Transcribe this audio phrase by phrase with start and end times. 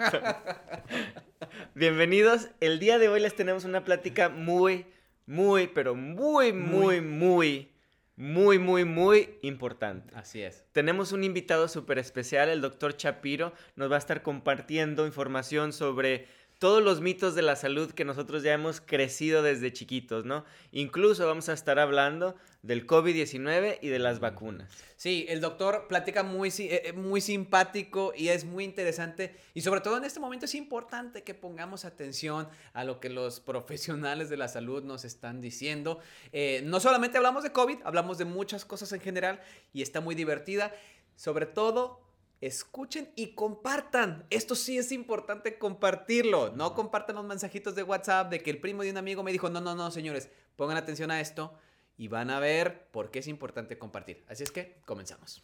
[1.74, 2.48] Bienvenidos.
[2.60, 4.86] El día de hoy les tenemos una plática muy,
[5.26, 7.70] muy, pero muy, muy, muy,
[8.16, 10.14] muy, muy, muy importante.
[10.16, 10.64] Así es.
[10.72, 13.52] Tenemos un invitado súper especial, el doctor Chapiro.
[13.76, 16.28] Nos va a estar compartiendo información sobre
[16.60, 20.44] todos los mitos de la salud que nosotros ya hemos crecido desde chiquitos, ¿no?
[20.72, 24.70] Incluso vamos a estar hablando del COVID-19 y de las vacunas.
[24.94, 29.34] Sí, el doctor platica muy, eh, eh, muy simpático y es muy interesante.
[29.54, 33.40] Y sobre todo en este momento es importante que pongamos atención a lo que los
[33.40, 35.98] profesionales de la salud nos están diciendo.
[36.30, 39.40] Eh, no solamente hablamos de COVID, hablamos de muchas cosas en general
[39.72, 40.74] y está muy divertida.
[41.16, 42.09] Sobre todo
[42.40, 44.26] escuchen y compartan.
[44.30, 46.50] Esto sí es importante compartirlo.
[46.50, 49.50] No compartan los mensajitos de WhatsApp de que el primo de un amigo me dijo,
[49.50, 51.54] no, no, no, señores, pongan atención a esto
[51.96, 54.24] y van a ver por qué es importante compartir.
[54.28, 55.42] Así es que comenzamos.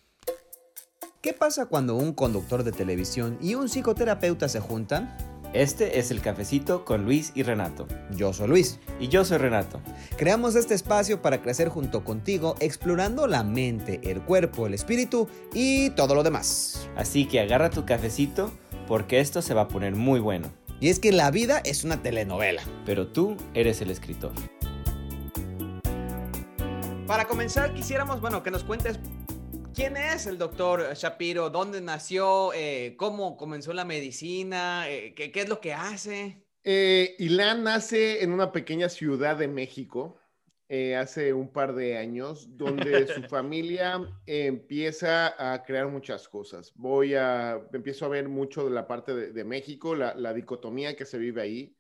[1.21, 5.36] ¿Qué pasa cuando un conductor de televisión y un psicoterapeuta se juntan?
[5.53, 7.87] Este es el cafecito con Luis y Renato.
[8.11, 8.79] Yo soy Luis.
[9.01, 9.81] Y yo soy Renato.
[10.17, 15.91] Creamos este espacio para crecer junto contigo, explorando la mente, el cuerpo, el espíritu y
[15.91, 16.89] todo lo demás.
[16.97, 18.53] Así que agarra tu cafecito
[18.87, 20.53] porque esto se va a poner muy bueno.
[20.81, 22.63] Y es que la vida es una telenovela.
[22.85, 24.33] Pero tú eres el escritor.
[27.07, 28.99] Para comenzar, quisiéramos, bueno, que nos cuentes
[29.77, 35.49] quién es el doctor Shapiro, dónde nació, eh, cómo comenzó la medicina, eh, qué, es
[35.49, 36.43] lo que hace.
[36.65, 40.19] Eh, Ilan nace en una pequeña ciudad de México
[40.69, 46.73] eh, hace un par de años, donde su familia empieza a crear muchas cosas.
[46.75, 51.05] Voy a, empiezo a ver mucho de la parte de, México, la, la, dicotomía que
[51.05, 51.76] se vive ahí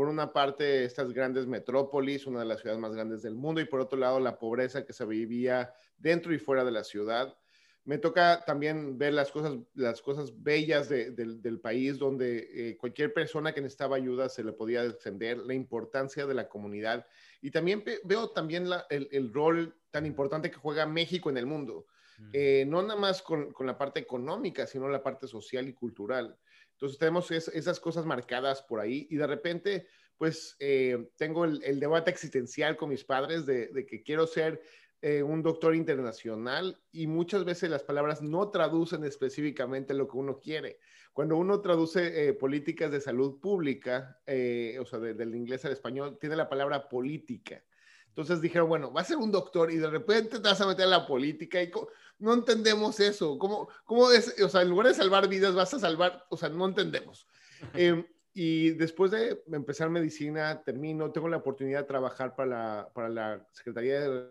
[0.00, 3.66] por una parte estas grandes metrópolis, una de las ciudades más grandes del mundo, y
[3.66, 7.36] por otro lado la pobreza que se vivía dentro y fuera de la ciudad.
[7.84, 13.52] Me toca también ver las cosas, las cosas bellas del país, donde eh, cualquier persona
[13.52, 17.06] que necesitaba ayuda se le podía defender, la importancia de la comunidad.
[17.42, 21.84] Y también veo también el, rol tan importante que juega México en el mundo.
[22.32, 26.38] Eh, no nada más con, con, la parte económica, sino la parte social y cultural.
[26.80, 29.86] Entonces tenemos esas cosas marcadas por ahí y de repente,
[30.16, 34.62] pues eh, tengo el, debate existencial con mis padres de, que quiero ser
[35.02, 40.40] eh, un doctor internacional y muchas veces las palabras no traducen específicamente lo que uno
[40.40, 40.78] quiere.
[41.12, 44.18] Cuando uno traduce eh, políticas de salud pública,
[44.80, 47.62] o sea, del inglés al español, tiene la palabra política.
[48.10, 50.84] Entonces dijeron, bueno, va a ser un doctor y de repente te vas a meter
[50.84, 51.70] a la política y
[52.18, 53.38] no entendemos eso.
[53.38, 54.40] ¿Cómo, cómo es?
[54.42, 57.26] O sea, en lugar de salvar vidas, vas a salvar, o sea, no entendemos.
[57.74, 63.08] Em, y después de empezar medicina, termino, tengo la oportunidad de trabajar para la, para
[63.08, 64.30] la Secretaría de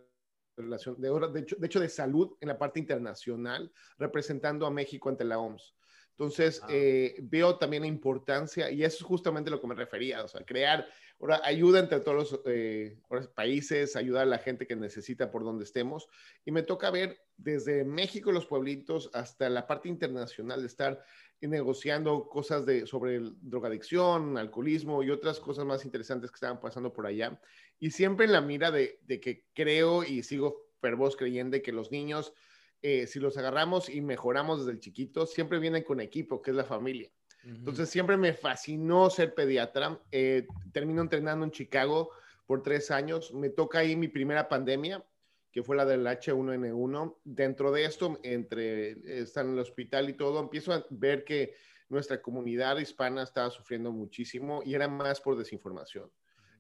[0.57, 5.09] Relación, de, de, hecho, de hecho, de salud en la parte internacional, representando a México
[5.09, 5.75] ante la OMS.
[6.19, 6.67] Entonces, ah.
[6.69, 10.43] eh, veo también la importancia, y eso es justamente lo que me refería, o sea,
[10.43, 10.85] crear
[11.19, 12.97] ahora, ayuda entre todos los eh,
[13.35, 16.07] países, ayudar a la gente que necesita por donde estemos.
[16.45, 21.03] Y me toca ver desde México, los pueblitos, hasta la parte internacional de estar
[21.41, 27.05] negociando cosas de, sobre drogadicción, alcoholismo y otras cosas más interesantes que estaban pasando por
[27.05, 27.39] allá.
[27.79, 31.91] Y siempre en la mira de, de que creo y sigo fervoz creyendo que los
[31.91, 32.33] niños
[32.81, 36.57] eh, si los agarramos y mejoramos desde el chiquito, siempre vienen con equipo, que es
[36.57, 37.11] la familia.
[37.43, 39.99] Entonces siempre me fascinó ser pediatra.
[40.11, 42.11] Eh, termino entrenando en Chicago
[42.45, 43.33] por tres años.
[43.33, 45.03] Me toca ahí mi primera pandemia,
[45.51, 47.17] que fue la del H1N1.
[47.23, 51.55] Dentro de esto, entre estar en el hospital y todo, empiezo a ver que
[51.89, 56.11] nuestra comunidad hispana estaba sufriendo muchísimo y era más por desinformación.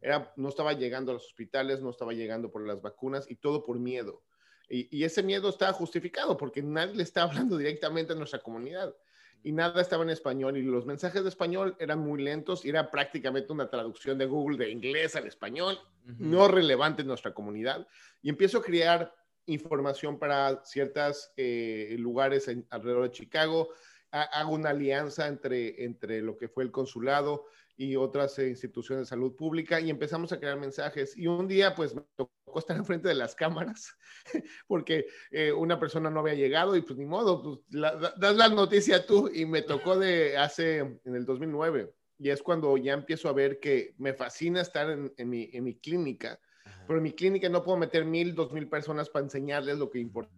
[0.01, 3.63] Era, no estaba llegando a los hospitales, no estaba llegando por las vacunas y todo
[3.63, 4.23] por miedo.
[4.69, 8.95] Y, ese miedo estaba justificado porque nadie le estaba hablando directamente a nuestra comunidad
[9.43, 12.91] y nada estaba en español y los mensajes de español eran muy lentos y era
[12.91, 15.79] prácticamente una traducción de Google de inglés al español,
[16.17, 17.87] no relevante en nuestra comunidad.
[18.21, 19.13] Y empiezo a crear
[19.45, 23.69] información para ciertos eh, lugares alrededor de Chicago.
[24.11, 27.45] hago una alianza entre, entre lo que fue el consulado
[27.79, 31.17] y otras eh, instituciones de salud pública y empezamos a crear mensajes.
[31.17, 33.95] Y un día, pues, me tocó estar enfrente de las cámaras
[34.67, 39.05] porque eh, una persona no había llegado y pues ni modo, pues, das la noticia
[39.05, 41.93] tú y me tocó de hace, en el 2009.
[42.17, 45.63] Y es cuando ya empiezo a ver que me fascina estar en, en, mi, en
[45.63, 46.37] mi, clínica,
[46.85, 49.99] pero en mi clínica no puedo meter mil, dos mil personas para enseñarles lo que
[49.99, 50.29] importa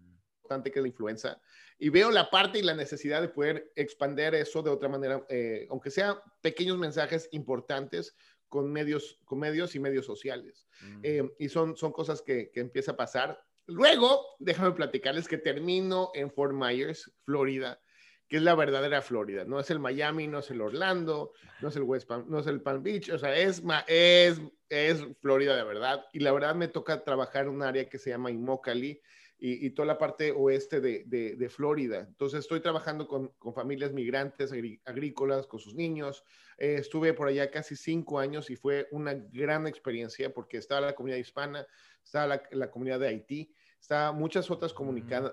[0.60, 1.42] que es la influenza.
[1.84, 5.66] Y veo la parte y la necesidad de poder expander eso de otra manera, eh,
[5.72, 8.16] aunque sean pequeños mensajes importantes
[8.50, 10.68] con medios, con medios y medios sociales.
[10.80, 11.00] Mm.
[11.02, 13.44] Eh, y son, son cosas que, que empieza a pasar.
[13.66, 17.82] Luego, déjame platicarles que termino en Fort Myers, Florida,
[18.28, 19.44] que es la verdadera Florida.
[19.46, 22.46] No es el Miami, no es el Orlando, no es el West Palm, no es
[22.46, 24.40] el Palm Beach, o sea, es, es,
[24.70, 26.06] es Florida de verdad.
[26.14, 29.02] Y la verdad me toca trabajar en un área que se llama Immokalee
[29.42, 32.06] y, y toda la parte oeste de, de, de Florida.
[32.08, 34.54] Entonces estoy trabajando con, con familias migrantes
[34.86, 36.24] agrícolas, con sus niños.
[36.58, 40.96] Eh, estuve por allá casi cinco años y fue una gran experiencia porque estaba la
[40.96, 41.68] comunidad hispana,
[42.02, 44.76] estaba la, la comunidad de Haití está muchas otras,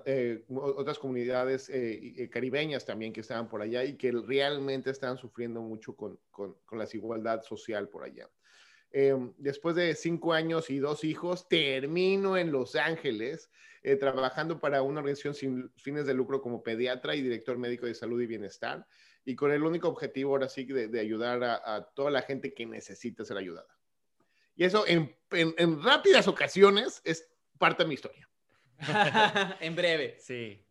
[0.07, 5.19] eh, otras comunidades eh, eh, caribeñas también que estaban por allá y que realmente están
[5.19, 8.31] sufriendo mucho con, con, con la desigualdad social por allá.
[9.39, 13.51] Después de cinco años y dos hijos, termino en Los Ángeles
[14.01, 18.21] trabajando para una organización sin fines de lucro como pediatra y director médico de salud
[18.21, 18.87] y bienestar
[19.29, 22.55] y con el único objetivo ahora sí de, de ayudar a, a, toda la gente
[22.55, 23.69] que necesita ser ayudada.
[24.57, 28.27] Y eso en, en, en rápidas ocasiones es parte de mi historia.
[29.61, 30.17] en breve.
[30.19, 30.65] Sí.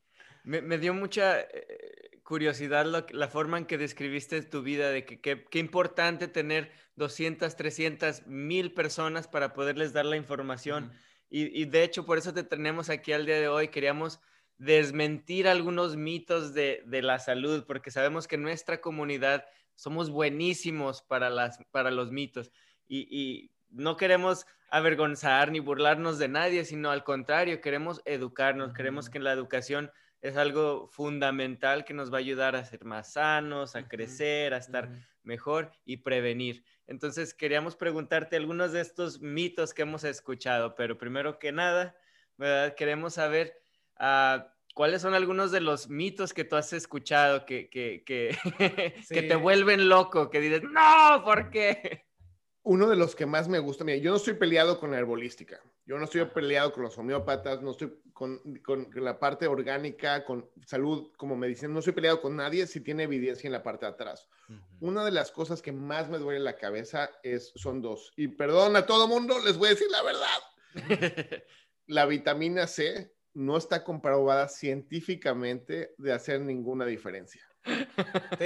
[0.44, 1.97] Me, me dio mucha eh,
[2.28, 7.56] curiosidad lo, la forma en que describiste tu vida, de que qué importante tener 200,
[7.56, 10.84] 300, mil personas para poderles dar la información.
[10.84, 10.98] Uh -huh.
[11.30, 13.70] y, y, de hecho, por eso te tenemos aquí al día de hoy.
[13.70, 14.20] Queríamos
[14.58, 19.46] desmentir algunos mitos de, de la salud, porque sabemos que en nuestra comunidad
[19.76, 22.52] somos buenísimos para, las, para los mitos.
[22.90, 29.10] Y, y no queremos avergonzar ni burlarnos de nadie, sino al contrario, queremos educarnos, queremos
[29.10, 29.92] que la educación
[30.30, 34.58] es algo fundamental que nos va a ayudar a ser más sanos, a crecer, a
[34.58, 34.90] estar
[35.24, 36.64] mejor y prevenir.
[36.88, 41.96] Entonces, queríamos preguntarte algunos de estos mitos que hemos escuchado, pero primero que nada,
[42.38, 42.76] ¿verdad?
[42.76, 43.60] queremos saber
[44.00, 44.42] uh,
[44.74, 48.38] cuáles son algunos de los mitos que tú has escuchado que, que, que,
[49.04, 49.14] sí.
[49.14, 52.07] que te vuelven loco, que dices, no, ¿por qué?
[52.68, 55.62] Uno de los que más me gusta, mira, yo no estoy peleado con la herbolística,
[55.86, 60.50] yo no estoy peleado con los homeópatas, no estoy con, con, la parte orgánica, con
[60.66, 63.94] salud como medicina, no estoy peleado con nadie si tiene evidencia en la parte de
[63.94, 64.28] atrás.
[64.50, 64.62] Uh -huh.
[64.82, 68.76] Una de las cosas que más me duele la cabeza es, son dos, y perdón
[68.76, 70.42] a todo mundo, les voy a decir la verdad.
[71.88, 77.47] la vitamina C no está comprobada científicamente de hacer ninguna diferencia.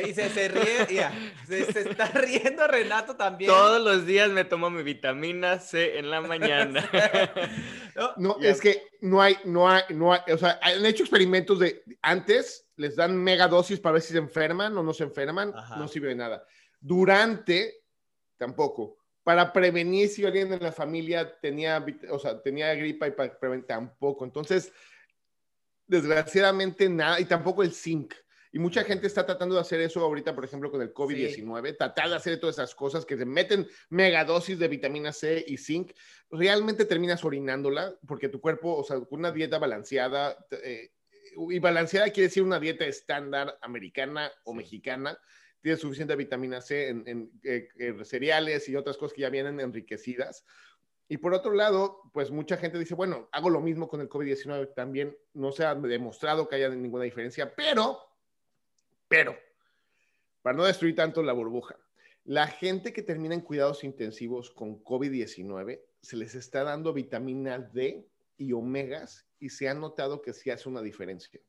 [0.08, 1.14] Y se, se ríe, ya,
[1.48, 3.50] se, se, está riendo Renato también.
[3.50, 6.90] Todos los días me tomo mi vitamina C en la mañana.
[7.96, 11.60] no, no es que no hay, no hay, no hay, o sea, han hecho experimentos
[11.60, 15.54] de, antes les dan mega dosis para ver si se enferman o no se enferman,
[15.56, 15.78] Ajá.
[15.78, 16.46] no sirve de nada.
[16.80, 17.84] Durante,
[18.38, 18.98] tampoco.
[19.24, 23.68] Para prevenir si alguien en la familia tenía, o sea, tenía gripa y para prevenir,
[23.68, 24.26] tampoco.
[24.26, 24.74] Entonces,
[25.86, 28.16] desgraciadamente nada, y tampoco el zinc.
[28.52, 31.78] Y mucha gente está tratando de hacer eso ahorita, por ejemplo, con el COVID-19, sí.
[31.78, 35.92] tratar de hacer todas esas cosas que se meten megadosis de vitamina C y zinc,
[36.30, 40.92] realmente terminas orinándola porque tu cuerpo, o sea, con una dieta balanceada, eh,
[41.50, 45.18] y balanceada quiere decir una dieta estándar americana o mexicana,
[45.62, 49.62] tiene suficiente vitamina C en, en, en, en, cereales y otras cosas que ya vienen
[49.62, 50.44] enriquecidas.
[51.08, 54.74] Y por otro lado, pues mucha gente dice, bueno, hago lo mismo con el COVID-19,
[54.74, 58.11] también no se ha demostrado que haya ninguna diferencia, pero
[59.12, 59.38] pero,
[60.42, 61.76] para no destruir tanto la burbuja,
[62.24, 68.08] la gente que termina en cuidados intensivos con COVID-19 se les está dando vitamina D
[68.38, 71.42] y omegas y se ha notado que sí hace una diferencia.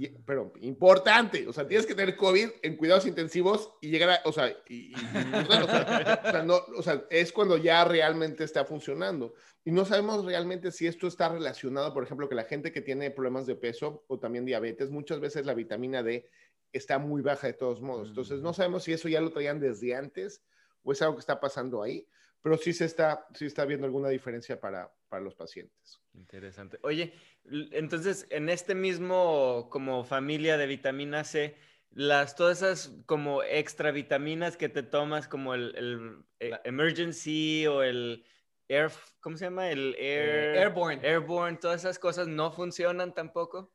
[0.00, 4.20] Y, pero importante, o sea, tienes que tener COVID en cuidados intensivos y llegar a,
[4.24, 8.44] o sea, y, y, o sea, o sea, no, o sea, es cuando ya realmente
[8.44, 9.34] está funcionando.
[9.62, 13.10] Y no sabemos realmente si esto está relacionado, por ejemplo, que la gente que tiene
[13.10, 16.26] problemas de peso o también diabetes, muchas veces la vitamina D
[16.72, 18.08] está muy baja de todos modos.
[18.08, 20.42] Entonces, no sabemos si eso ya lo traían desde antes
[20.82, 22.08] o es algo que está pasando ahí,
[22.40, 26.00] pero sí se está, sí está viendo alguna diferencia para, para los pacientes.
[26.14, 26.78] Interesante.
[26.82, 27.12] Oye,
[27.44, 31.56] entonces, en este mismo como familia de vitamina C,
[31.90, 38.24] las todas esas como extra vitaminas que te tomas como el, el, emergency o el
[38.68, 39.68] air, ¿cómo se llama?
[39.68, 41.06] El air, airborne.
[41.06, 43.72] Airborne, todas esas cosas no funcionan tampoco.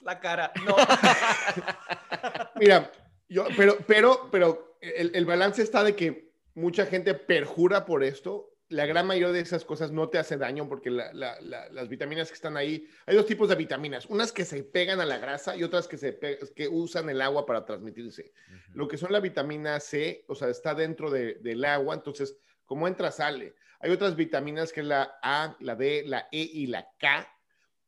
[0.00, 0.76] La cara, no.
[2.56, 2.92] Mira,
[3.28, 8.57] yo, pero, pero, pero el, el balance está de que mucha gente perjura por esto
[8.70, 11.88] la gran mayoría de esas cosas no te hace daño porque la, la, la, las
[11.88, 15.18] vitaminas que están ahí, hay dos tipos de vitaminas, unas que se pegan a la
[15.18, 16.18] grasa y otras que, se
[16.54, 18.32] que usan el agua para transmitirse.
[18.48, 18.74] Uh -huh.
[18.74, 22.86] Lo que son la vitamina C, o sea, está dentro de, del agua, entonces, como
[22.86, 23.54] entra, sale.
[23.80, 27.26] Hay otras vitaminas que es la A, la D, la E y la K,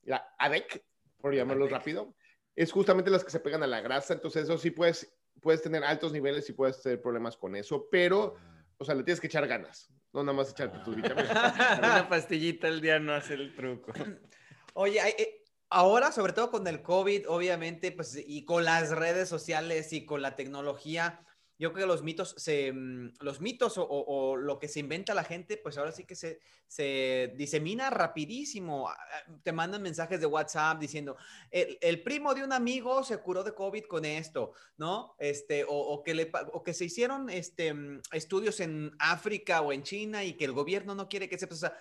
[0.04, 0.82] la ADEC,
[1.20, 1.76] por llamarlo ADEC.
[1.76, 2.14] rápido,
[2.56, 5.84] es justamente las que se pegan a la grasa, entonces eso sí puedes, puedes tener
[5.84, 8.36] altos niveles y puedes tener problemas con eso, pero,
[8.78, 9.90] o sea, le tienes que echar ganas.
[10.12, 11.78] No nada más echarte tus vitaminas.
[11.78, 13.92] Una pastillita al día no hace el truco.
[14.74, 19.28] Oye, hay, eh, ahora, sobre todo con el COVID, obviamente, pues, y con las redes
[19.28, 21.20] sociales y con la tecnología,
[21.60, 25.24] yo creo que los mitos, se, mm, los mitos o, lo que se inventa la
[25.24, 28.88] gente, pues ahora sí que se, se disemina rapidísimo.
[28.88, 31.18] Ah, ah, te mandan mensajes de WhatsApp diciendo,
[31.50, 35.14] el, primo de un amigo se curó de COVID con esto, ¿no?
[35.18, 36.32] Este, o, que, le,
[36.64, 40.94] que se hicieron este, mm, estudios en África o en China y que el gobierno
[40.94, 41.44] no quiere que se...
[41.44, 41.76] O sea,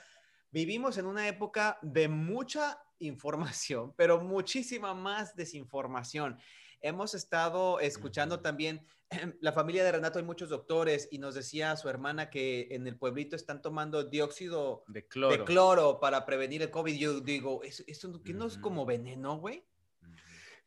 [0.52, 6.38] vivimos en una época de mucha información, pero muchísima más desinformación.
[6.82, 8.86] Hemos estado escuchando también,
[9.42, 12.98] la familia de Renato hay muchos doctores y nos decía su hermana que en el
[12.98, 16.96] pueblito están tomando dióxido de cloro, para prevenir el COVID.
[16.96, 19.64] Yo digo, ¿esto, no es como veneno, güey?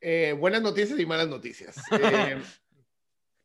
[0.00, 1.76] Eh, buenas noticias y malas noticias.
[1.92, 2.42] Eh,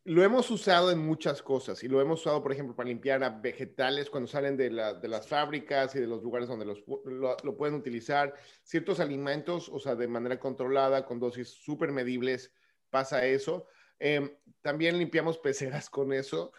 [0.08, 3.28] lo hemos usado en muchas cosas y lo hemos usado, por ejemplo, para limpiar a
[3.28, 8.34] vegetales cuando salen de, las fábricas y de los lugares donde los, lo, pueden utilizar.
[8.62, 12.50] Ciertos alimentos, o sea, de manera controlada, con dosis súper medibles,
[12.90, 13.66] pasa eso.
[13.98, 14.30] Em,
[14.62, 16.52] también limpiamos peceras con eso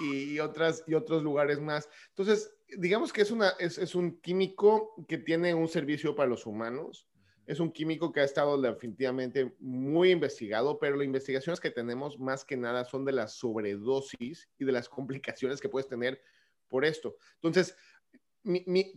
[0.00, 1.88] y, otras, y otros lugares más.
[2.10, 7.08] Entonces, digamos que es, una, es un químico que tiene un servicio para los humanos
[7.46, 12.44] es un químico que ha estado definitivamente muy investigado, pero las investigaciones que tenemos más
[12.44, 16.20] que nada son de la sobredosis y de las complicaciones que puedes tener
[16.68, 17.16] por esto.
[17.36, 17.76] Entonces,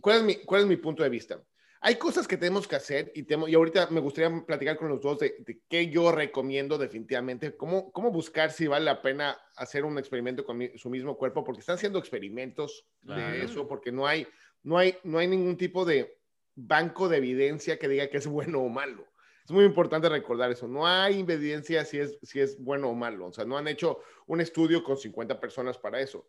[0.00, 0.28] ¿cuál,
[0.60, 1.42] es mi, punto de vista?
[1.80, 5.18] Hay cosas que tenemos que hacer y, y ahorita me gustaría platicar con los dos
[5.20, 10.44] de, qué yo recomiendo definitivamente, cómo, cómo buscar si vale la pena hacer un experimento
[10.44, 14.26] con su mismo cuerpo, porque están haciendo experimentos de eso, porque no hay,
[14.62, 16.18] no, hay, no hay ningún tipo de,
[16.58, 19.06] banco de evidencia que diga que es bueno o malo.
[19.44, 20.66] Es muy importante recordar eso.
[20.66, 23.26] No hay evidencia si es, si es bueno o malo.
[23.26, 26.28] O sea, no han hecho un estudio con 50 personas para eso.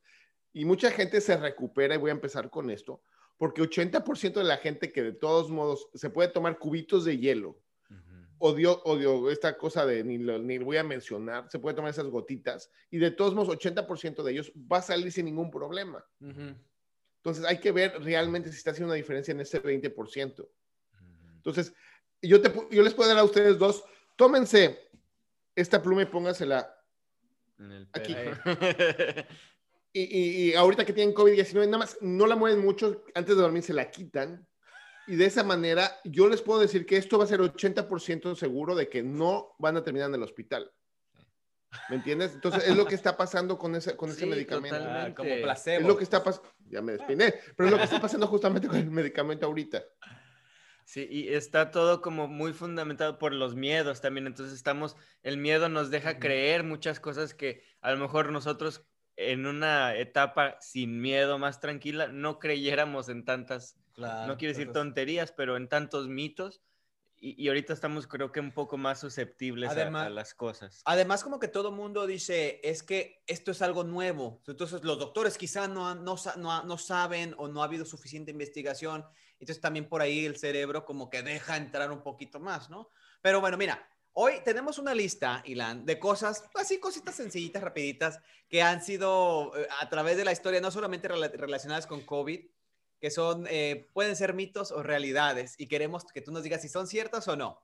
[0.53, 3.01] Y mucha gente se recupera, y voy a empezar con esto,
[3.39, 7.57] porque 80% de la gente que de todos modos se puede tomar cubitos de hielo,
[8.37, 12.69] odio, odio esta cosa de ni, ni voy a mencionar, se puede tomar esas gotitas,
[12.91, 16.05] y de todos modos 80% de ellos va a salir sin ningún problema.
[16.19, 20.47] Entonces hay que ver realmente si está haciendo una diferencia en ese 20%.
[21.37, 21.73] Entonces,
[22.21, 23.85] yo, te, yo les puedo dar a ustedes dos,
[24.17, 24.89] tómense
[25.55, 26.75] esta pluma y póngasela
[27.93, 28.13] aquí.
[29.93, 33.63] y, y, ahorita que tienen COVID-19, nada más no la mueven mucho, antes de dormir
[33.63, 34.47] se la quitan.
[35.07, 38.75] Y de esa manera, yo les puedo decir que esto va a ser 80% seguro
[38.75, 40.71] de que no van a terminar en el hospital.
[41.89, 42.33] ¿Me entiendes?
[42.33, 44.77] Entonces es lo que está pasando con ese, con ese medicamento.
[44.79, 45.81] Ah, como placebo.
[45.81, 46.49] Es lo que está pasando.
[46.69, 49.83] Ya me despiné, pero es lo que está pasando justamente con el medicamento ahorita.
[50.85, 54.25] Sí, y está todo como muy fundamentado por los miedos también.
[54.25, 58.88] Entonces estamos, el miedo nos deja creer muchas cosas que a lo mejor nosotros
[59.19, 65.33] en una etapa sin miedo, más tranquila, no creyéramos en tantas, no quiero decir tonterías,
[65.33, 66.61] pero en tantos mitos
[67.21, 70.81] y, ahorita estamos creo que un poco más susceptibles a, las cosas.
[70.85, 74.41] Además, como que todo mundo dice, es que esto es algo nuevo.
[74.47, 79.05] Entonces, los doctores quizá no, no, no, no saben o no ha habido suficiente investigación.
[79.33, 82.89] Entonces, también por ahí el cerebro como que deja entrar un poquito más, ¿no?
[83.21, 83.85] Pero bueno, mira,
[84.21, 89.65] hoy tenemos una lista, Ilan, de cosas, así cositas sencillitas, rapiditas, que han sido eh,
[89.79, 92.41] a través de la historia, no solamente relacionadas con COVID,
[92.99, 96.67] que son, eh, pueden ser mitos o realidades y queremos que tú nos digas si
[96.67, 97.61] son ciertas o no.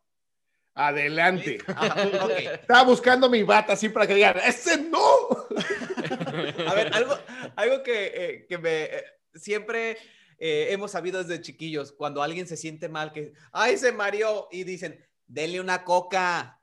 [0.75, 1.57] Adelante.
[2.61, 5.03] Estaba buscando mi bata así para que digan, ese no.
[6.69, 7.17] A ver, algo,
[7.57, 9.97] algo que, eh, que me eh, siempre
[10.37, 15.05] hemos sabido desde chiquillos, cuando alguien se siente mal, que, ay, se mareó y dicen,
[15.27, 16.61] denle una coca.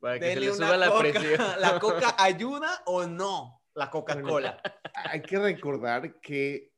[0.00, 1.40] Para que se le suba la presión.
[1.60, 3.62] ¿La coca ayuda o no?
[3.74, 4.60] La Coca-Cola.
[4.94, 6.72] Hay que recordar que,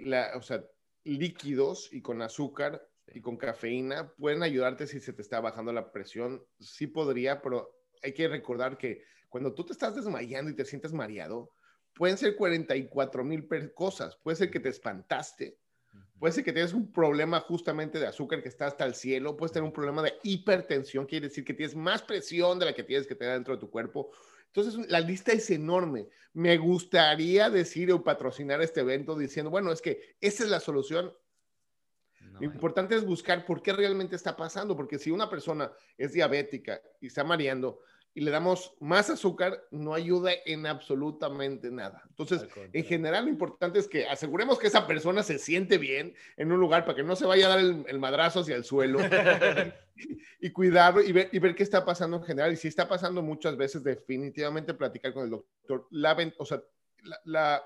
[0.00, 0.64] la, o sea,
[1.04, 5.92] líquidos y con azúcar y con cafeína pueden ayudarte si se te está bajando la
[5.92, 6.44] presión.
[6.58, 10.92] Sí podría, pero hay que recordar que cuando tú te estás desmayando y te sientes
[10.92, 11.54] mareado,
[11.94, 14.16] pueden ser 44 mil cosas.
[14.16, 15.56] Puede ser que te espantaste.
[16.20, 19.38] Puede ser que tienes un problema justamente de azúcar que está hasta el cielo.
[19.38, 22.84] Puedes tener un problema de hipertensión, quiere decir que tienes más presión de la que
[22.84, 24.10] tienes que tener dentro de tu cuerpo.
[24.48, 26.08] Entonces, la lista es enorme.
[26.34, 31.10] Me gustaría decir o patrocinar este evento diciendo, bueno, es que esa es la solución.
[32.38, 36.82] Lo importante es buscar por qué realmente está pasando, porque si una persona es diabética
[37.00, 37.80] y está mareando,
[38.12, 42.02] y le damos más azúcar, no ayuda en absolutamente nada.
[42.08, 46.50] Entonces, en general, lo importante es que aseguremos que esa persona se siente bien en
[46.50, 48.98] un lugar para que no se vaya a dar el, madrazo hacia el suelo
[50.40, 52.52] y, cuidarlo y ver, y ver, qué está pasando en general.
[52.52, 55.86] Y si está pasando muchas veces, definitivamente platicar con el doctor.
[55.90, 56.60] La, o sea,
[57.24, 57.62] la,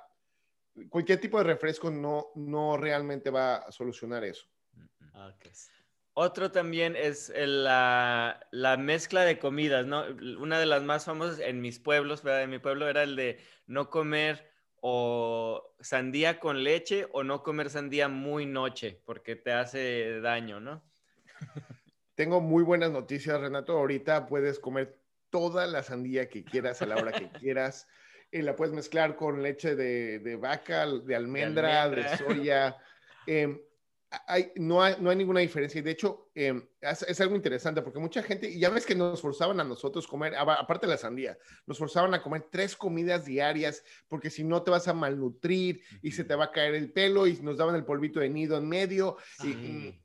[0.91, 4.47] cualquier tipo de refresco no, no realmente va a solucionar eso.
[6.17, 10.05] Otro también es la, la, mezcla de comidas, ¿no?
[10.39, 12.45] Una de las más famosas en mis pueblos, ¿verdad?
[12.45, 14.49] En mi pueblo era el de no comer
[14.81, 20.85] o sandía con leche o no comer sandía muy noche porque te hace daño, ¿no?
[22.15, 23.77] Tengo muy buenas noticias, Renato.
[23.77, 24.97] Ahorita puedes comer
[25.31, 27.89] toda la sandía que quieras a la hora que quieras.
[28.31, 32.77] Y la puedes mezclar con leche de, de vaca, de almendra, de, soya.
[33.27, 33.59] Em,
[34.27, 35.79] hay, no, hay, no hay ninguna diferencia.
[35.79, 39.21] Y de hecho, em, es, algo interesante porque mucha gente, y ya ves que nos
[39.21, 43.83] forzaban a nosotros comer, aparte de la sandía, nos forzaban a comer tres comidas diarias
[44.09, 47.27] porque si no te vas a malnutrir y se te va a caer el pelo
[47.27, 49.17] y nos daban el polvito de nido en medio.
[49.43, 50.01] Y,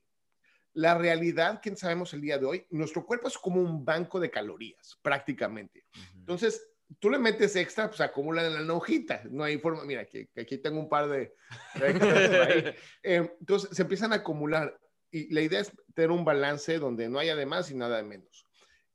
[0.73, 4.29] la realidad que sabemos el día de hoy, nuestro cuerpo es como un banco de
[4.29, 5.85] calorías, prácticamente.
[6.15, 9.21] Entonces, tú le metes extra, pues acumulan en la hojita.
[9.29, 11.35] No hay forma, mira, que, aquí tengo un par de...
[13.03, 14.79] Eh, entonces, se empiezan a acumular.
[15.11, 18.03] Y la idea es tener un balance donde no haya de más y nada de
[18.03, 18.45] menos.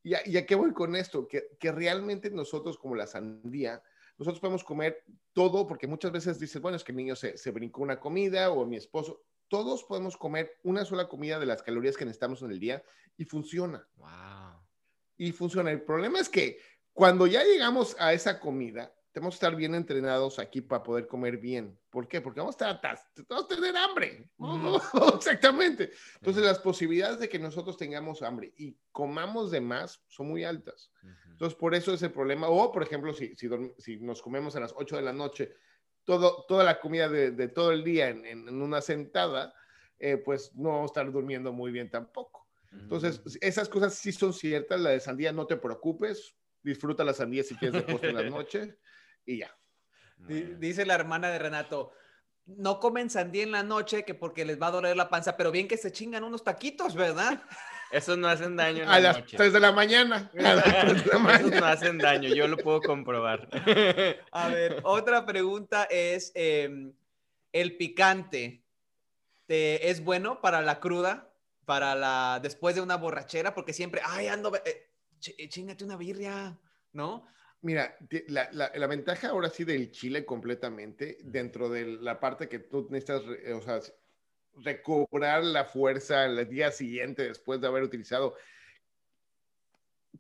[0.03, 1.27] ¿Y a, qué voy con esto?
[1.27, 3.83] Que, que, realmente nosotros, como la sandía,
[4.19, 7.51] nosotros podemos comer todo, porque muchas veces dices, bueno, es que el niño se, se
[7.51, 9.25] brincó una comida o mi esposo.
[9.49, 12.83] Todos podemos comer una sola comida de las calorías que necesitamos en el día
[13.17, 13.89] y funciona.
[13.97, 14.63] Wow.
[15.17, 15.71] Y funciona.
[15.71, 16.59] El problema es que
[16.95, 21.39] cuando ya llegamos a esa comida, tenemos que estar bien entrenados aquí para poder comer
[21.39, 21.79] bien.
[21.91, 22.21] ¿Por qué?
[22.21, 24.29] Porque vamos a estar vamos a tener hambre.
[25.15, 25.93] Exactamente.
[26.17, 30.91] Entonces, las posibilidades de que nosotros tengamos hambre y comamos de más son muy altas.
[31.31, 32.49] Entonces, por eso es el problema.
[32.49, 35.53] O, por ejemplo, si, si, nos comemos a las 8 de la noche
[36.05, 39.55] todo, toda la comida de, todo el día en, una sentada,
[39.99, 42.49] eh, pues no vamos a estar durmiendo muy bien tampoco.
[42.73, 44.81] Entonces, esas cosas sí son ciertas.
[44.81, 46.35] La de sandía, no te preocupes
[46.65, 48.79] disfruta la sandía si quieres de postre en la noche
[49.25, 49.57] y ya.
[50.17, 51.93] Dice la hermana de Renato,
[52.47, 55.51] no comen sandía en la noche que porque les va a doler la panza, pero
[55.51, 57.43] bien que se chingan unos taquitos, ¿verdad?
[57.91, 59.37] Esos no hacen daño en a las noche.
[59.37, 60.31] 3 de la mañana.
[60.35, 63.49] Esos no hacen daño, yo lo puedo comprobar.
[64.33, 66.93] A ver, otra pregunta es, em,
[67.53, 68.63] ¿el picante
[69.47, 71.31] te, es bueno para la cruda?
[71.65, 74.91] Para la, después de una borrachera, porque siempre, ay, ando, eh,
[75.39, 76.59] eh, chingate una birria,
[76.95, 77.27] ¿no?
[77.61, 77.97] Mira,
[78.29, 83.23] la, la, ventaja ahora sí del chile completamente, dentro de la parte que tú necesitas,
[83.55, 83.81] o sea,
[84.57, 88.35] recobrar la fuerza el día siguiente después de haber utilizado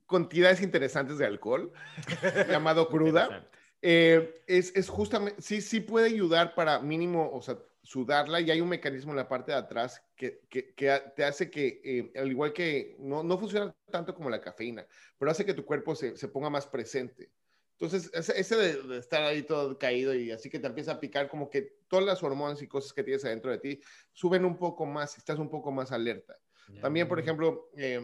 [0.08, 1.72] cantidades interesantes de alcohol,
[2.48, 3.46] llamado cruda,
[3.82, 8.60] eh, es, es, justamente, sí, sí puede ayudar para mínimo, o sea, sudarla y hay
[8.60, 12.30] un mecanismo en la parte de atrás que, que, que te hace que, eh, al
[12.30, 14.86] igual que no, no, funciona tanto como la cafeína,
[15.18, 17.30] pero hace que tu cuerpo se, se ponga más presente.
[17.78, 21.50] Entonces, ese, de, estar ahí todo caído y así que te empieza a picar, como
[21.50, 23.80] que todas las hormonas y cosas que tienes adentro de ti
[24.12, 26.38] suben un poco más, estás un poco más alerta.
[26.80, 28.02] También, por ejemplo, eh,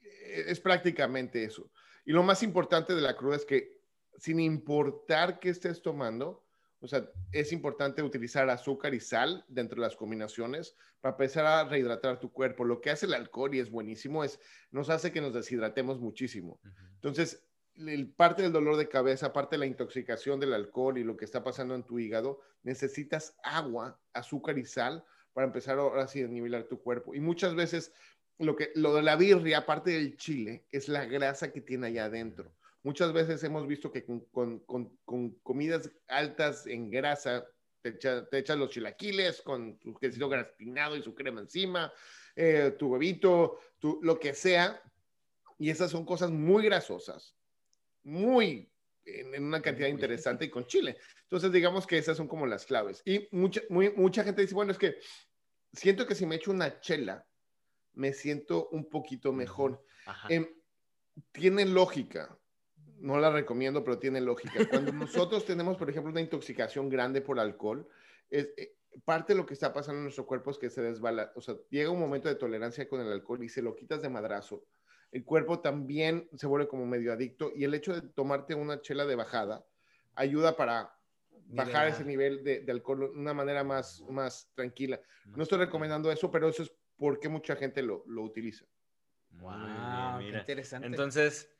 [0.00, 1.70] es prácticamente eso.
[2.04, 3.80] Y lo más importante de la cruda es que
[4.18, 6.41] sin importar qué estés tomando,
[6.82, 11.64] o sea, es importante utilizar azúcar y sal dentro de las combinaciones para empezar a
[11.64, 12.64] rehidratar tu cuerpo.
[12.64, 14.40] Lo que hace el alcohol, y es buenísimo, es
[14.72, 16.60] nos hace que nos deshidratemos muchísimo.
[16.94, 21.16] Entonces, el, parte del dolor de cabeza, parte de la intoxicación del alcohol y lo
[21.16, 26.20] que está pasando en tu hígado, necesitas agua, azúcar y sal para empezar ahora sí
[26.22, 27.14] a nivelar tu cuerpo.
[27.14, 27.92] Y muchas veces
[28.38, 32.06] lo, que, lo de la birria, aparte del chile, es la grasa que tiene allá
[32.06, 32.52] adentro.
[32.84, 34.60] Muchas veces hemos visto que con,
[35.42, 37.46] comidas altas en grasa,
[37.80, 37.96] te,
[38.32, 41.92] echas los chilaquiles con tu quesito gratinado y su crema encima,
[42.34, 44.82] eh, tu huevito, tu, lo que sea.
[45.58, 47.36] Y esas son cosas muy grasosas,
[48.02, 48.68] muy
[49.04, 50.98] en, una cantidad interesante y con chile.
[51.22, 53.00] Entonces, digamos que esas son como las claves.
[53.04, 54.96] Y mucha, mucha gente dice, bueno, es que
[55.72, 57.24] siento que si me echo una chela,
[57.92, 59.84] me siento un poquito mejor.
[60.28, 60.48] Em,
[61.30, 62.36] tiene lógica
[63.02, 64.66] no la recomiendo, pero tiene lógica.
[64.68, 64.92] Cuando
[65.28, 67.86] nosotros tenemos, por ejemplo, una intoxicación grande por alcohol,
[68.30, 71.32] es, eh, parte de lo que está pasando en nuestro cuerpo es que se desbala,
[71.34, 74.08] o sea, llega un momento de tolerancia con el alcohol y se lo quitas de
[74.08, 74.64] madrazo.
[75.10, 79.04] El cuerpo también se vuelve como medio adicto y el hecho de tomarte una chela
[79.04, 79.64] de bajada
[80.14, 80.94] ayuda para
[81.48, 85.00] bajar ese nivel de, alcohol de una manera más, más tranquila.
[85.26, 88.64] No estoy recomendando eso, pero eso es porque mucha gente lo, lo utiliza.
[89.32, 90.86] Wow, qué interesante.
[90.86, 91.50] Entonces,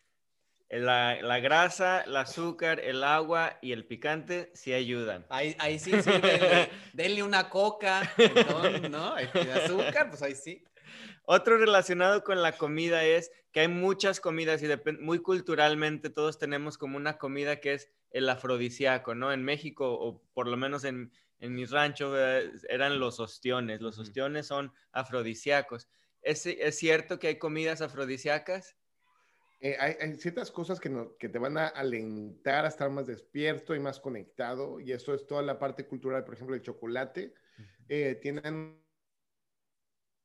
[0.80, 5.26] la, la, grasa, el azúcar, el agua y el picante sí ayudan.
[5.28, 6.10] Ahí, ahí sí, sí,
[6.94, 8.10] denle, una coca,
[8.90, 9.18] ¿no?
[9.18, 10.64] El azúcar, pues ahí sí.
[11.24, 14.68] Otro relacionado con la comida es que hay muchas comidas y
[15.00, 19.32] muy culturalmente todos tenemos como una comida que es el afrodisíaco, ¿no?
[19.32, 22.16] En México, o por lo menos en, en mis ranchos,
[22.68, 23.80] eran los ostiones.
[23.80, 25.88] Los ostiones son afrodisíacos.
[26.22, 28.76] ¿Es, ¿Es cierto que hay comidas afrodisíacas?
[29.64, 33.06] Eh, hay, hay, ciertas cosas que, no, que te van a alentar a estar más
[33.06, 37.32] despierto y más conectado, y eso es toda la parte cultural, por ejemplo, el chocolate.
[37.88, 38.82] Eh, tienen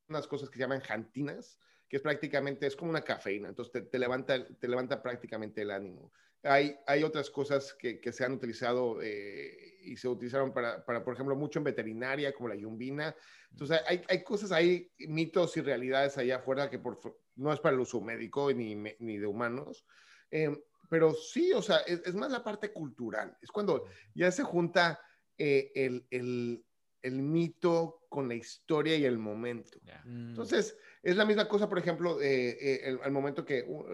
[0.09, 3.81] unas cosas que se llaman jantinas, que es prácticamente, es como una cafeína, entonces te,
[3.81, 6.11] te levanta, te levanta prácticamente el ánimo.
[6.41, 11.03] Hay, hay otras cosas que, que se han utilizado eh, y se utilizaron para, para,
[11.03, 13.15] por ejemplo, mucho en veterinaria, como la yumbina.
[13.51, 16.99] Entonces, hay, hay cosas, hay mitos y realidades allá afuera que por,
[17.35, 19.85] no es para el uso médico ni, ni de humanos.
[20.31, 20.55] Eh,
[20.89, 23.37] pero sí, o sea, es, es, más la parte cultural.
[23.41, 24.99] Es cuando ya se junta
[25.37, 26.65] eh, el, el,
[27.01, 29.79] el, mito con la historia y el momento.
[29.83, 30.03] Yeah.
[30.05, 33.85] Entonces, es la misma cosa, por ejemplo, eh, eh, el, al momento que uh,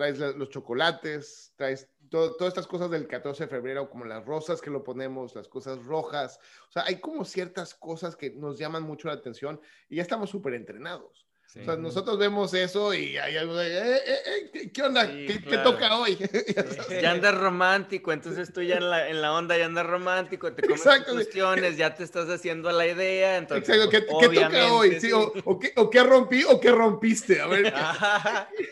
[0.00, 4.62] traes los chocolates, traes todo, todas estas cosas del 14 de febrero, como las rosas
[4.62, 6.40] que lo ponemos, las cosas rojas.
[6.70, 9.60] O sea, hay como ciertas cosas que nos llaman mucho la atención
[9.90, 11.29] y ya estamos súper entrenados.
[11.52, 11.58] Sí.
[11.58, 15.04] O sea, nosotros vemos eso y hay algo de, eh, eh, eh, ¿qué onda?
[15.04, 15.50] Sí, ¿Qué, claro.
[15.50, 16.16] ¿Qué, toca hoy?
[17.02, 20.62] ya andas romántico, entonces tú ya en la, en la onda ya andas romántico, te
[20.62, 21.14] comes Exacto.
[21.14, 25.00] cuestiones, ya te estás haciendo la idea, entonces Exacto, ¿qué, pues, ¿qué toca hoy?
[25.00, 27.40] Sí, o, o, ¿qué, o, qué, rompí o qué rompiste?
[27.40, 27.74] A ver.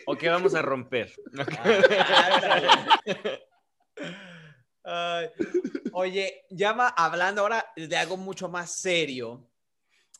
[0.05, 1.11] o qué vamos a romper.
[4.85, 5.27] Ay.
[5.91, 9.49] Oye, ya va hablando ahora de algo mucho más serio.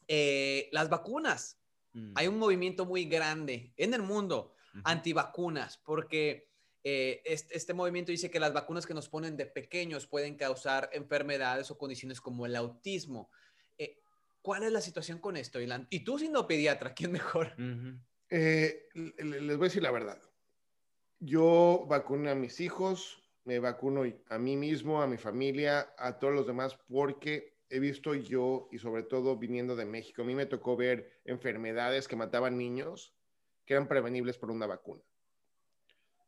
[0.10, 1.59] Eh, las vacunas.
[1.94, 2.14] Mm.
[2.16, 4.82] Hay un movimiento muy grande en el mundo -huh.
[4.84, 6.48] antivacunas, porque
[6.84, 10.90] eh, este, este, movimiento dice que las vacunas que nos ponen de pequeños pueden causar
[10.94, 13.30] enfermedades o condiciones como el autismo.
[13.78, 14.00] Eh,
[14.42, 15.88] ¿Cuál es la situación con esto, Ilan?
[15.90, 17.54] Y tú siendo pediatra, ¿quién mejor?
[17.58, 18.00] Uh -huh.
[18.30, 20.22] eh, les voy a decir la verdad.
[21.20, 26.34] Yo vacuno a mis hijos, me vacuno a mí mismo, a mi familia, a todos
[26.34, 30.46] los demás, porque he visto yo, y sobre todo viniendo de México, a mí me
[30.46, 33.16] tocó ver enfermedades que mataban niños
[33.66, 35.04] que eran prevenibles por una vacuna.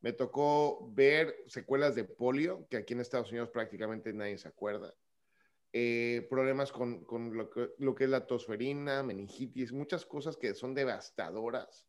[0.01, 4.93] Me tocó ver secuelas de polio, que aquí en Estados Unidos prácticamente nadie se acuerda.
[5.73, 10.54] Eh, problemas con, con lo, que, lo, que, es la tosferina, meningitis, muchas cosas que
[10.54, 11.88] son devastadoras.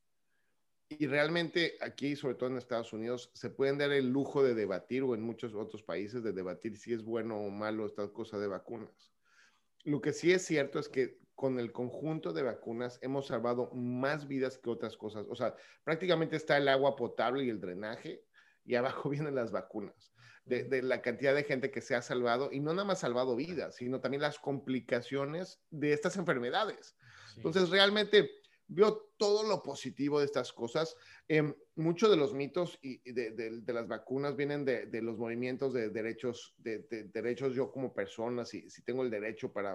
[0.88, 5.02] Y realmente aquí, sobre todo en Estados Unidos, se pueden dar el lujo de debatir,
[5.02, 8.46] o en muchos otros países, de debatir si es bueno o malo esta cosa de
[8.46, 9.11] vacunas.
[9.84, 14.28] Lo que sí es cierto es que con el conjunto de vacunas hemos salvado más
[14.28, 15.26] vidas que otras cosas.
[15.28, 18.24] O sea, prácticamente está el agua potable y el drenaje
[18.64, 20.12] y abajo vienen las vacunas.
[20.44, 23.36] De, de, la cantidad de gente que se ha salvado y no nada más salvado
[23.36, 26.96] vidas, sino también las complicaciones de estas enfermedades.
[27.28, 27.34] Sí.
[27.36, 28.41] Entonces, realmente
[28.74, 30.96] veo todo lo positivo de estas cosas.
[31.28, 35.72] Eh, Muchos de los mitos y de, de, de las vacunas vienen de, los movimientos
[35.72, 36.80] de derechos, de,
[37.12, 39.74] derechos yo como persona, si, si tengo el derecho para...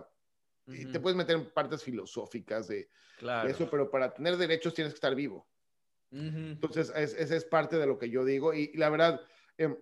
[0.68, 0.92] Uh -huh.
[0.92, 3.50] Te puedes meter en partes filosóficas de, claro.
[3.50, 5.48] eso, pero para tener derechos tienes que estar vivo.
[6.12, 6.52] Uh -huh.
[6.52, 8.54] Entonces, esa es, es, parte de lo que yo digo.
[8.54, 9.22] Y, y la verdad,
[9.58, 9.76] eh,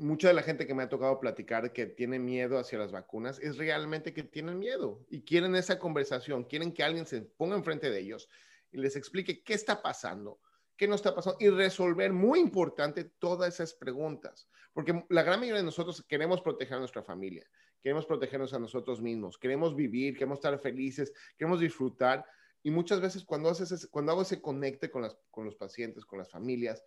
[0.00, 3.38] mucha de la gente que me ha tocado platicar que tiene miedo hacia las vacunas
[3.38, 7.90] es realmente que tienen miedo y quieren esa conversación, quieren que alguien se ponga enfrente
[7.90, 8.28] de ellos
[8.72, 10.40] y les explique qué está pasando,
[10.76, 14.48] qué no está pasando y resolver, muy importante, todas esas preguntas.
[14.72, 17.46] Porque la gran mayoría de nosotros queremos proteger a nuestra familia,
[17.82, 22.24] queremos protegernos a nosotros mismos, queremos vivir, queremos estar felices, queremos disfrutar.
[22.62, 26.06] Y muchas veces cuando, haces ese, cuando hago ese conecte con, las, con los pacientes,
[26.06, 26.82] con las familias,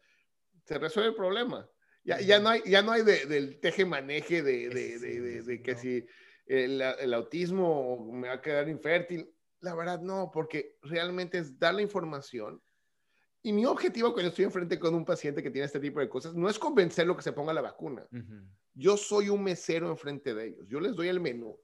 [0.63, 1.69] se resuelve el problema.
[2.03, 5.75] Ya, ya, no hay, ya no hay de, del teje-maneje de, de, de, de, que
[5.75, 6.05] si
[6.45, 9.33] el, el, autismo me va a quedar infértil.
[9.61, 12.61] La verdad, no, porque realmente es dar la información.
[13.41, 16.33] Y mi objetivo cuando estoy enfrente con un paciente que tiene este tipo de cosas
[16.33, 18.05] no es convencerlo que se ponga la vacuna.
[18.11, 18.49] Uh -huh.
[18.73, 20.67] Yo soy un mesero enfrente de ellos.
[20.67, 21.57] Yo les doy el menú.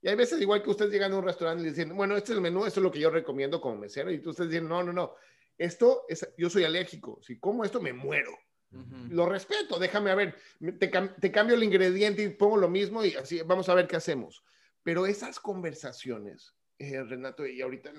[0.00, 2.36] Y hay veces, igual que ustedes llegan a un restaurante y dicen, bueno, este es
[2.36, 4.10] el menú, esto es lo que yo recomiendo como mesero.
[4.12, 5.14] Y ustedes dicen, no, no, no.
[5.56, 7.20] Esto es, yo soy alérgico.
[7.22, 8.32] Si como esto, me muero.
[8.74, 9.08] Uh -huh.
[9.10, 10.36] Lo respeto, déjame a ver,
[10.78, 13.96] te, te, cambio el ingrediente y pongo lo mismo y así vamos a ver qué
[13.96, 14.42] hacemos.
[14.82, 17.92] Pero esas conversaciones, eh, Renato, y ahorita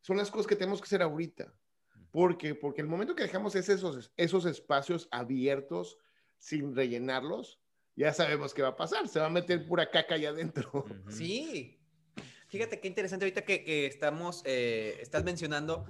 [0.00, 1.52] son las cosas que tenemos que hacer ahorita.
[2.10, 2.54] ¿Por qué?
[2.54, 5.98] Porque el momento que dejamos esos, esos espacios abiertos
[6.38, 7.60] sin rellenarlos,
[7.96, 9.08] ya sabemos qué va a pasar.
[9.08, 10.70] Se va a meter pura caca allá adentro.
[10.74, 11.10] Uh -huh.
[11.10, 11.80] Sí.
[12.48, 15.86] Fíjate qué interesante ahorita que, que estamos, eh, estás mencionando.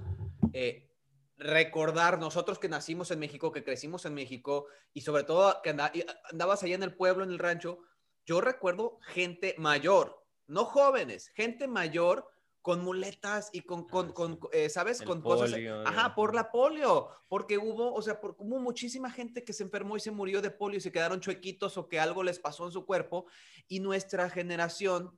[0.51, 0.89] Eh,
[1.37, 5.69] recordar nosotros que nacimos en México, que crecimos en México y sobre todo que
[6.31, 7.79] andabas allá en el pueblo, en el rancho,
[8.25, 12.27] yo recuerdo gente mayor, no jóvenes, gente mayor
[12.65, 15.01] con muletas y con, con, con eh, ¿sabes?
[15.01, 15.59] El con polio, cosas.
[15.85, 19.97] Ajá, por la polio, porque hubo, o sea, por, hubo muchísima gente que se enfermó
[19.97, 22.71] y se murió de polio y se quedaron chuequitos o que algo les pasó en
[22.71, 23.27] su cuerpo
[23.67, 25.15] y nuestra generación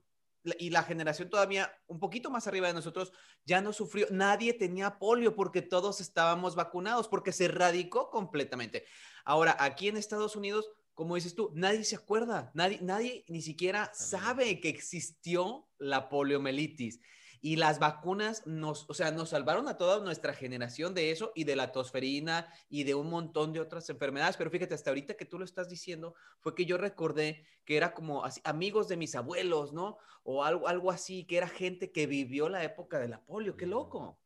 [0.58, 3.12] y la generación todavía un poquito más arriba de nosotros
[3.44, 8.84] ya no sufrió, nadie tenía polio porque todos estábamos vacunados, porque se erradicó completamente.
[9.24, 13.90] Ahora, aquí en Estados Unidos, como dices tú, nadie se acuerda, nadie, nadie ni siquiera
[13.94, 17.00] sabe que existió la poliomielitis.
[17.40, 21.44] Y las vacunas nos, o sea, nos salvaron a toda nuestra generación de eso y
[21.44, 24.36] de la tosferina y de un montón de otras enfermedades.
[24.36, 27.94] Pero fíjate, hasta ahorita que tú lo estás diciendo, fue que yo recordé que era
[27.94, 29.98] como así, amigos de mis abuelos, ¿no?
[30.22, 33.56] O algo, algo así, que era gente que vivió la época de la polio.
[33.56, 34.18] ¡Qué loco!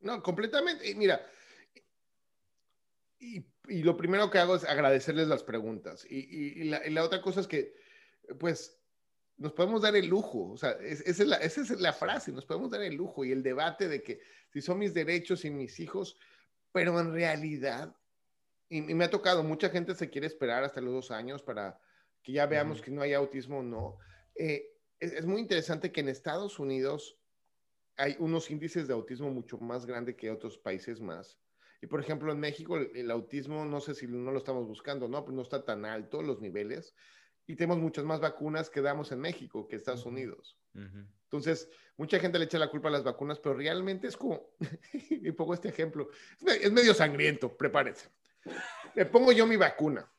[0.00, 0.94] No, completamente.
[0.94, 1.26] Mira,
[3.18, 6.06] y, y lo primero que hago es agradecerles las preguntas.
[6.08, 7.74] Y, y, la, y la otra cosa es que,
[8.38, 8.78] pues,
[9.36, 12.46] nos podemos dar el lujo, o sea, esa, es la, esa, es la, frase, nos
[12.46, 14.20] podemos dar el lujo y el debate de que
[14.52, 16.16] si son mis derechos y mis hijos,
[16.72, 17.96] pero en realidad,
[18.68, 21.80] y, y me ha tocado, mucha gente se quiere esperar hasta los dos años para
[22.22, 22.84] que ya veamos uh -huh.
[22.84, 23.98] que no hay autismo o no.
[24.34, 27.18] Eh, es, es, muy interesante que en Estados Unidos
[27.96, 31.38] hay unos índices de autismo mucho más grandes que otros países más.
[31.82, 35.06] Y por ejemplo, en México el, el autismo, no sé si no lo estamos buscando,
[35.06, 35.24] ¿no?
[35.24, 36.94] Pues no está tan alto los niveles
[37.46, 40.56] y tenemos muchas más vacunas que damos en México que Estados Unidos.
[40.74, 41.06] Uh -huh.
[41.24, 44.50] Entonces, mucha gente le echa la culpa a las vacunas, pero realmente es como,
[45.10, 46.08] y pongo este ejemplo,
[46.46, 48.08] es medio sangriento, prepárense.
[48.94, 50.10] Le pongo yo mi vacuna,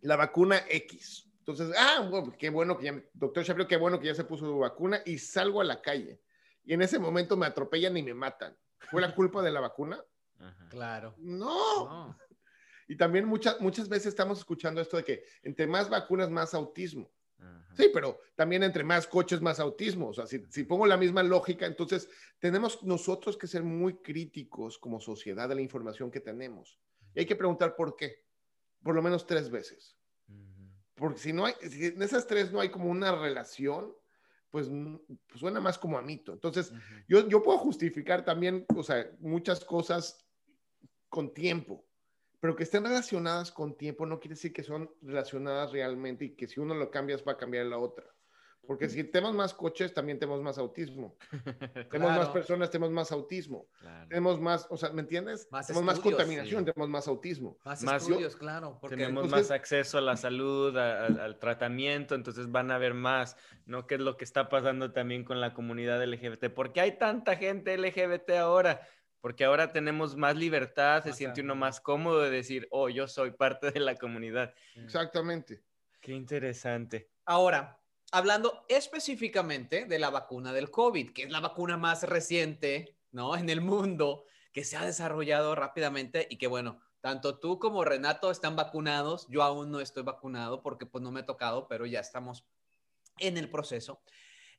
[0.00, 1.28] la vacuna X.
[1.38, 4.46] Entonces, ah, bueno, qué bueno que ya, doctor Shapiro, qué bueno que ya se puso
[4.46, 6.20] su vacuna y salgo a la calle.
[6.64, 8.56] Y en ese momento me atropellan y me matan.
[8.90, 10.02] ¿Fue la culpa de la vacuna?
[10.42, 10.68] -huh.
[10.68, 11.14] Claro.
[11.18, 11.84] No.
[11.84, 12.16] no.
[12.92, 17.10] Y también muchas, muchas veces estamos escuchando esto de que entre más vacunas, más autismo.
[17.38, 17.74] Ajá.
[17.74, 20.08] Sí, pero también entre más coches, más autismo.
[20.08, 24.76] O sea, si, si, pongo la misma lógica, entonces tenemos nosotros que ser muy críticos
[24.76, 26.78] como sociedad de la información que tenemos.
[27.14, 28.26] Y hay que preguntar por qué.
[28.82, 29.96] Por lo menos tres veces.
[30.94, 33.90] Porque si no hay, si en esas tres no hay como una relación,
[34.50, 36.34] pues, pues suena más como a mito.
[36.34, 36.70] Entonces,
[37.08, 40.26] yo, yo puedo justificar también, o sea, muchas cosas
[41.08, 41.86] con tiempo
[42.42, 46.48] pero que estén relacionadas con tiempo no quiere decir que son relacionadas realmente y que
[46.48, 48.04] si uno lo cambias va a cambiar la otra.
[48.66, 51.16] Porque si tenemos más coches, también tenemos más autismo.
[51.38, 51.88] claro.
[51.90, 53.68] Tenemos más personas, tenemos más autismo.
[53.78, 54.08] Claro.
[54.08, 55.46] Tenemos más, o sea, ¿me entiendes?
[55.52, 56.72] Más tenemos estudios, más contaminación, sí.
[56.72, 57.58] tenemos más autismo.
[57.64, 58.78] Más, más estudios, claro.
[58.80, 62.74] Porque tenemos entonces, más acceso a la salud, a, a, al tratamiento, entonces van a
[62.74, 63.86] haber más, ¿no?
[63.86, 66.52] ¿Qué es lo que está pasando también con la comunidad LGBT?
[66.52, 68.80] ¿Por qué hay tanta gente LGBT ahora?
[69.22, 73.06] Porque ahora tenemos más libertad, se sea, siente uno más cómodo de decir, oh, yo
[73.06, 74.52] soy parte de la comunidad.
[74.74, 75.62] Exactamente.
[76.00, 77.08] Qué interesante.
[77.24, 77.80] Ahora,
[78.10, 83.36] hablando específicamente de la vacuna del COVID, que es la vacuna más reciente, ¿no?
[83.36, 88.28] En el mundo, que se ha desarrollado rápidamente y que, bueno, tanto tú como Renato
[88.28, 92.00] están vacunados, yo aún no estoy vacunado porque pues no me ha tocado, pero ya
[92.00, 92.44] estamos
[93.18, 94.02] en el proceso.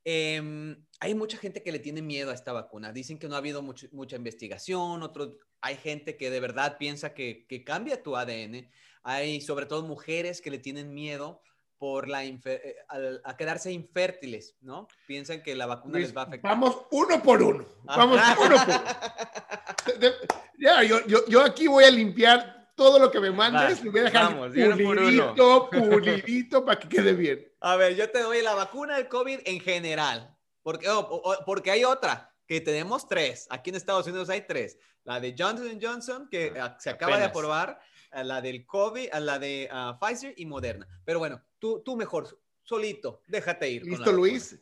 [0.06, 2.94] Eh, hay mucha gente que le tiene miedo a esta vacuna.
[2.94, 5.04] Dicen que no ha habido mucho, mucha investigación.
[5.04, 8.70] Otros, hay gente que de verdad piensa que, que, cambia tu ADN.
[9.04, 11.42] Hay sobre todo mujeres que le tienen miedo
[11.78, 14.88] por la eh, a, a, quedarse infértiles, ¿no?
[15.06, 16.52] Piensan que la vacuna Luis, les va a afectar.
[16.52, 17.66] Vamos uno por uno.
[17.84, 18.64] Vamos uno por uno.
[20.58, 24.02] ya, yo, yo, yo aquí voy a limpiar todo lo que me mandes, lo voy
[24.02, 27.52] a dejar vamos, pulidito, pulidito para que quede bien.
[27.60, 31.72] A ver, yo te doy la vacuna del COVID en general, porque, oh, oh, porque
[31.72, 36.28] hay otra, que tenemos tres, aquí en Estados Unidos hay tres, la de Johnson Johnson,
[36.30, 37.32] que ah, se acaba apenas.
[37.34, 37.80] de aprobar,
[38.12, 40.88] la del COVID, la de uh, Pfizer y Moderna.
[41.04, 43.84] Pero bueno, tú, tú mejor, solito, déjate ir.
[43.84, 44.60] Listo, Luis.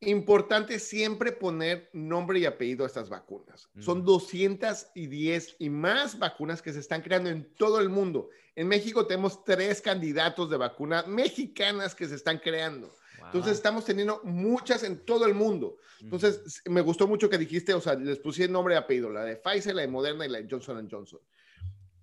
[0.00, 3.70] Importante siempre poner nombre y apellido a estas vacunas.
[3.74, 3.82] Mm.
[3.82, 8.28] Son 210 y más vacunas que se están creando en todo el mundo.
[8.54, 12.88] En México tenemos tres candidatos de vacunas mexicanas que se están creando.
[12.88, 13.26] Wow.
[13.26, 15.78] Entonces estamos teniendo muchas en todo el mundo.
[16.00, 16.72] Entonces mm.
[16.72, 19.74] me gustó mucho que dijiste, o sea, les puse nombre y apellido, la de Pfizer,
[19.74, 21.20] la de Moderna y la de Johnson Johnson.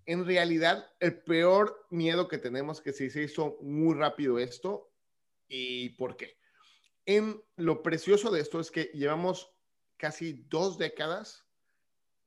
[0.07, 4.89] En realidad, el peor miedo que tenemos es que si se hizo muy rápido esto.
[5.47, 6.37] ¿Y por qué?
[7.05, 9.51] En lo precioso de esto es que llevamos
[9.97, 11.45] casi dos décadas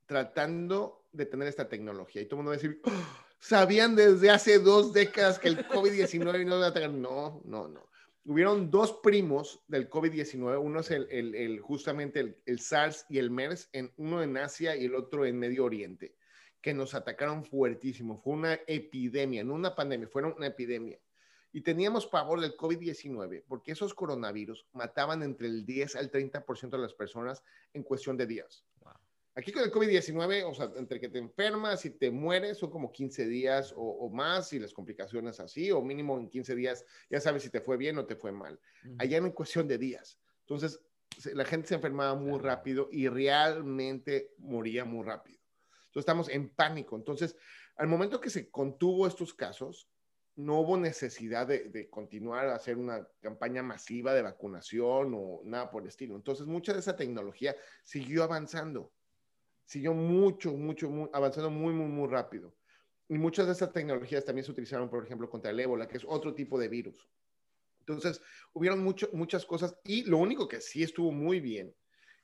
[0.06, 2.22] tratando de tener esta tecnología.
[2.22, 5.66] Y todo el mundo va a decir, oh, sabían desde hace dos décadas que el
[5.68, 6.90] COVID-19 no iba a tener.
[6.90, 7.88] No, no, no.
[8.24, 10.60] Hubieron dos primos del COVID-19.
[10.60, 14.36] Uno es el, el, el justamente el, el, SARS y el MERS, en, uno en
[14.36, 16.16] Asia y el otro en Medio Oriente,
[16.60, 18.18] que nos atacaron fuertísimo.
[18.18, 20.98] Fue una epidemia, no una pandemia, fueron una epidemia
[21.56, 26.76] y teníamos pavor del COVID-19 porque esos coronavirus mataban entre el 10 al 30% de
[26.76, 27.42] las personas
[27.72, 28.62] en cuestión de días.
[28.82, 28.92] Wow.
[29.34, 32.92] Aquí con el COVID-19, o sea, entre que te enfermas y te mueres, son como
[32.92, 37.22] 15 días o, o, más y las complicaciones así, o mínimo en 15 días ya
[37.22, 38.60] sabes si te fue bien o te fue mal.
[38.84, 38.96] Uh -huh.
[38.98, 40.20] Allá en cuestión de días.
[40.40, 40.78] Entonces,
[41.32, 45.40] la gente se enfermaba muy rápido y realmente moría muy rápido.
[45.86, 46.96] Entonces, estamos en pánico.
[46.96, 47.34] Entonces,
[47.76, 49.88] al momento que se contuvo estos casos,
[50.36, 55.82] no hubo necesidad de, continuar a hacer una campaña masiva de vacunación o nada por
[55.82, 56.14] el estilo.
[56.14, 58.92] Entonces, mucha de esa tecnología siguió avanzando,
[59.64, 62.54] siguió mucho, mucho, avanzando muy, muy, muy rápido.
[63.08, 66.04] Y muchas de esas tecnologías también se utilizaron, por ejemplo, contra el ébola, que es
[66.06, 67.08] otro tipo de virus.
[67.80, 68.20] Entonces,
[68.52, 71.74] hubieron mucho, muchas cosas y lo único que sí estuvo muy bien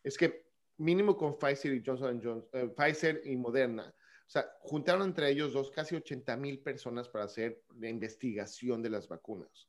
[0.03, 0.45] es que
[0.77, 3.95] mínimo con Pfizer Johnson Johnson, eh, Pfizer y Moderna,
[4.33, 9.07] sea, juntaron entre ellos dos casi 80 mil personas para hacer la investigación de las
[9.07, 9.69] vacunas.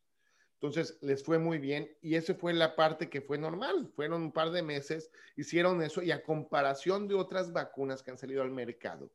[0.53, 3.91] Entonces, les fue muy bien y esa fue la parte que fue normal.
[3.93, 8.17] Fueron un par de meses, hicieron eso y a comparación de otras vacunas que han
[8.17, 9.11] salido al mercado,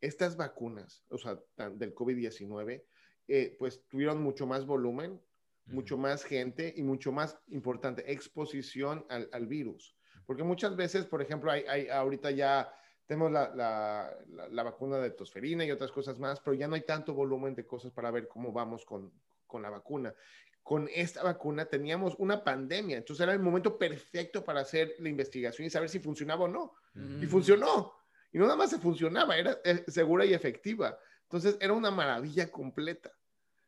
[0.00, 2.84] estas vacunas, o sea, del COVID-19,
[3.26, 5.20] eh, pues tuvieron mucho más volumen,
[5.66, 9.96] mucho más gente y mucho más importante, exposición al, virus.
[10.24, 12.72] Porque muchas veces, por ejemplo, hay, hay ahorita ya
[13.12, 16.80] tenemos la, la, la, vacuna de tosferina y otras cosas más, pero ya no hay
[16.80, 19.12] tanto volumen de cosas para ver cómo vamos con,
[19.46, 20.14] con la vacuna.
[20.62, 25.66] Con esta vacuna teníamos una pandemia, entonces era el momento perfecto para hacer la investigación
[25.66, 26.72] y saber si funcionaba o no.
[27.20, 27.92] Y funcionó.
[28.32, 30.98] Y no nada más se funcionaba, era eh, segura y efectiva.
[31.24, 33.12] Entonces era una maravilla completa.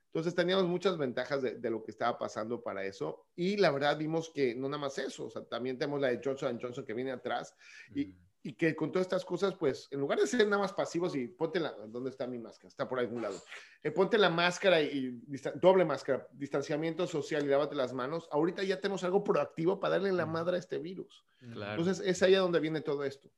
[0.07, 3.27] Entonces teníamos muchas ventajas de, de, lo que estaba pasando para eso.
[3.37, 6.21] Y la verdad vimos que no nada más eso, o sea, también tenemos la de
[6.25, 7.55] Johnson Johnson que viene atrás.
[7.95, 8.15] Y,
[8.47, 11.27] y que con todas estas cosas, pues, en lugar de ser nada más pasivos y
[11.29, 12.69] ponte la, ¿dónde está mi máscara?
[12.69, 13.43] Está por algún lado.
[13.83, 15.19] Eh, ponte la máscara y,
[15.55, 18.29] doble máscara, distanciamiento social y lávate las manos.
[18.31, 21.25] Ahorita ya tenemos algo proactivo para darle la madre a este virus.
[21.41, 23.31] Entonces, es ahí a donde viene todo esto.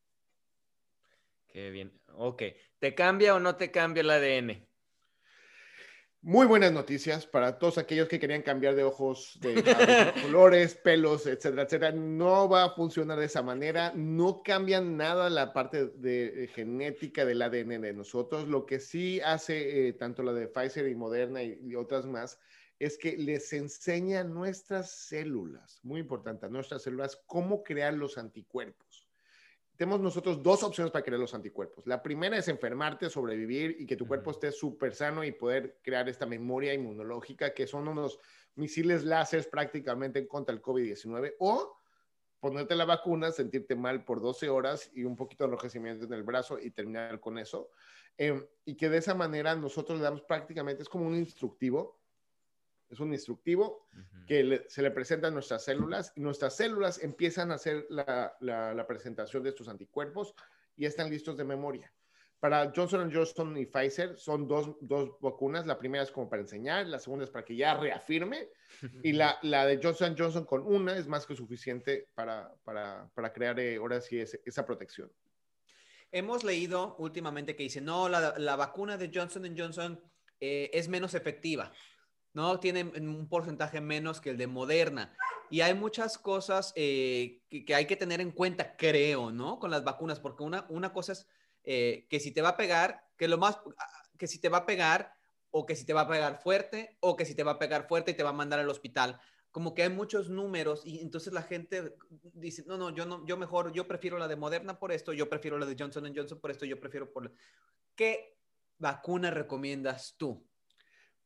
[1.47, 1.92] Qué bien.
[2.14, 2.42] Ok.
[2.81, 4.66] ¿Te cambia o no te cambia el ADN?
[6.27, 9.62] Muy buenas noticias para todos aquellos que querían cambiar de ojos, de,
[10.23, 11.93] colores, pelos, etcétera, etcétera.
[11.93, 13.93] No va a funcionar de esa manera.
[13.95, 18.49] No cambian nada la parte de, genética del ADN de nosotros.
[18.49, 22.41] Lo que sí hace eh, tanto la de Pfizer y Moderna y, otras más
[22.81, 28.19] es que les enseña a nuestras células, muy importante, a nuestras células, cómo crear los
[28.19, 28.86] anticuerpos
[29.77, 31.87] tenemos nosotros dos opciones para crear los anticuerpos.
[31.87, 36.09] La primera es enfermarte, sobrevivir y que tu cuerpo esté súper sano y poder crear
[36.09, 38.19] esta memoria inmunológica, que son unos
[38.55, 41.79] misiles láser prácticamente en contra del COVID-19, o
[42.41, 46.23] ponerte la vacuna, sentirte mal por 12 horas y un poquito de enrojecimiento en el
[46.23, 47.71] brazo y terminar con eso.
[48.17, 52.01] Em, y que de esa manera nosotros le damos prácticamente, es como un instructivo
[52.88, 53.87] es un instructivo
[54.27, 59.42] que se le presenta a nuestras células y nuestras células empiezan a hacer la, presentación
[59.42, 60.35] de estos anticuerpos
[60.77, 61.92] y están listos de memoria.
[62.38, 64.77] Para Johnson Johnson y Pfizer son dos,
[65.20, 65.66] vacunas.
[65.66, 68.51] La primera es como para enseñar, la segunda es para que ya reafirme
[69.03, 72.53] y la, de Johnson Johnson con una es más que suficiente para,
[73.35, 75.11] crear eh, ahora sí esa protección.
[76.12, 80.01] Hemos leído últimamente que dice, no, la, vacuna de Johnson Johnson
[80.40, 81.72] eh, es menos efectiva.
[82.37, 82.61] ¿No?
[82.61, 85.16] Tiene un porcentaje menos que el de Moderna.
[85.49, 89.59] Y hay muchas cosas eh, que, hay que tener en cuenta, creo, ¿no?
[89.59, 91.27] Con las vacunas, porque una, una cosa es
[91.64, 93.59] eh, que si te va a pegar, que lo más,
[94.18, 95.14] que si te va a pegar,
[95.51, 97.88] o que si te va a pegar fuerte, o que si te va a pegar
[97.88, 99.18] fuerte y te va a mandar al hospital.
[99.51, 101.96] Como que hay muchos números y entonces la gente
[102.35, 105.31] dice, no, no, yo no, yo mejor, yo prefiero la de Moderna por esto, yo
[105.31, 107.33] prefiero la de Johnson Johnson por esto, yo prefiero por...
[107.94, 108.37] ¿Qué
[108.77, 110.46] vacuna recomiendas tú?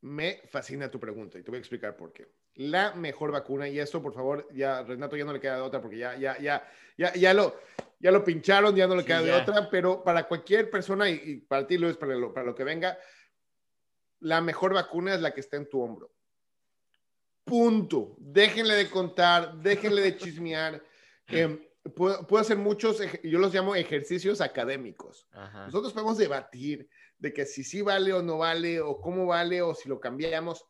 [0.02, 2.28] Me fascina tu pregunta y te voy a explicar por qué.
[2.54, 5.80] La mejor vacuna, y esto por favor, ya Renato ya no le queda de otra
[5.80, 7.60] porque ya, ya, ya, ya, ya, lo,
[7.98, 11.66] ya lo pincharon, ya no le queda de otra, pero para cualquier persona y, para
[11.66, 12.98] ti Luis, para lo, para lo que venga,
[14.20, 16.10] la mejor vacuna es la que está en tu hombro.
[17.44, 18.14] Punto.
[18.18, 20.82] Déjenle de contar, déjenle de chismear.
[21.32, 21.60] Em,
[21.94, 25.28] puedo, hacer muchos, yo los llamo ejercicios académicos.
[25.66, 26.88] Nosotros podemos debatir
[27.20, 30.66] de que si sí vale o no vale, o cómo vale, o si lo cambiamos,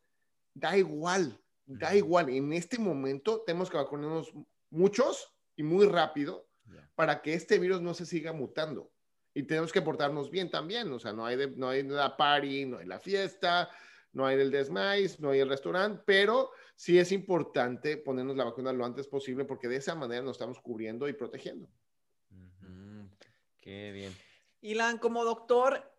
[0.52, 2.28] da igual, da igual.
[2.28, 4.32] En este momento tenemos que vacunarnos
[4.68, 6.48] muchos y muy rápido
[6.94, 8.90] para que este virus no se siga mutando.
[9.32, 12.78] Y tenemos que portarnos bien también, o sea, no hay, no hay la party, no
[12.78, 13.70] hay la fiesta,
[14.12, 18.72] no hay el desmais, no hay el restaurante, pero sí es importante ponernos la vacuna
[18.72, 21.68] lo antes posible porque de esa manera nos estamos cubriendo y protegiendo.
[23.61, 24.12] Qué bien.
[24.62, 25.90] Ilan, como doctor,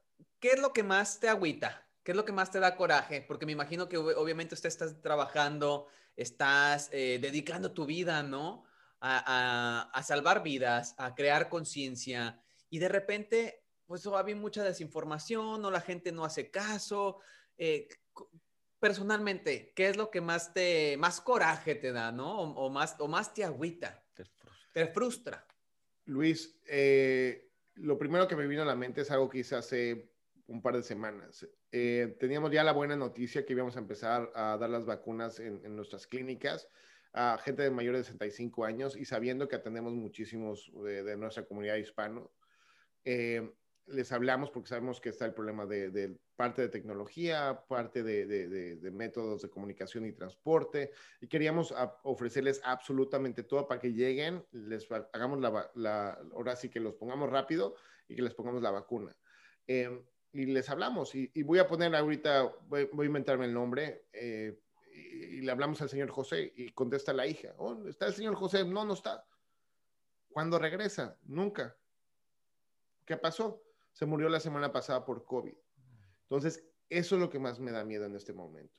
[0.42, 1.88] ¿qué es lo que más te agüita?
[2.04, 3.22] ¿Qué es lo que más te da coraje?
[3.22, 5.88] Porque me imagino que obviamente usted estás trabajando,
[6.18, 8.66] estás eh, dedicando tu vida, ¿no?
[9.04, 12.40] A, salvar vidas, a crear conciencia
[12.70, 17.20] y de repente, pues había mucha desinformación o la gente no hace caso.
[17.58, 17.88] Eh,
[18.80, 22.42] personalmente, ¿qué es lo que más te, más coraje te da, no?
[22.42, 24.72] O, más, o más te agüita, te frustra.
[24.74, 25.48] Te frustra.
[26.06, 30.11] Luis, eh, lo primero que me vino a la mente es algo que hice hace
[30.52, 31.48] un par de semanas.
[31.72, 35.76] Eh, teníamos ya la buena noticia que íbamos a empezar a dar las vacunas en,
[35.76, 36.68] nuestras clínicas
[37.14, 41.76] a gente de mayores de 65 años y sabiendo que atendemos muchísimos de, nuestra comunidad
[41.76, 42.32] hispano.
[43.04, 43.50] Eh,
[43.88, 49.42] les hablamos porque sabemos que está el problema de, parte de tecnología, parte de, métodos
[49.42, 51.74] de comunicación y transporte, y queríamos
[52.04, 55.40] ofrecerles absolutamente todo para que lleguen, les hagamos
[55.76, 57.76] la, ahora sí que los pongamos rápido
[58.08, 59.16] y que les pongamos la vacuna.
[59.68, 60.02] Em,
[60.34, 64.60] y les hablamos, y, voy a poner ahorita, voy, a inventarme el nombre, eh,
[64.94, 68.64] y, le hablamos al señor José, y contesta la hija, oh, ¿está el señor José?
[68.66, 69.26] No, no está.
[70.30, 71.18] ¿Cuándo regresa?
[71.24, 71.76] Nunca.
[73.06, 73.62] ¿Qué pasó?
[73.94, 75.54] se murió la semana pasada por COVID.
[76.24, 78.74] Entonces, eso es lo que más me da miedo en este momento.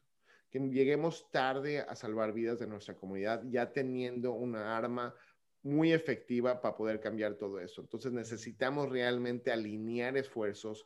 [0.51, 5.15] Que lleguemos tarde a salvar vidas de nuestra comunidad ya teniendo una arma
[5.63, 7.83] muy efectiva para poder cambiar todo eso.
[7.83, 10.85] Entonces necesitamos realmente alinear esfuerzos,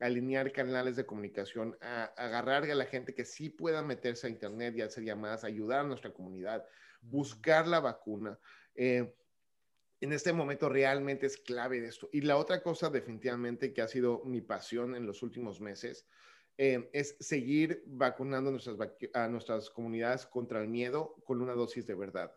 [0.00, 4.82] alinear canales de comunicación, agarrar a la gente que sí pueda meterse a Internet y
[4.82, 6.64] hacer llamadas, ayudar a nuestra comunidad,
[7.00, 8.38] buscar la vacuna.
[8.74, 9.12] Eh,
[10.00, 12.08] en este momento realmente es clave de esto.
[12.12, 16.06] Y la otra cosa definitivamente que ha sido mi pasión en los últimos meses
[16.56, 18.76] eh, es seguir vacunando nuestras,
[19.14, 22.32] a nuestras comunidades contra el miedo con una dosis de verdad.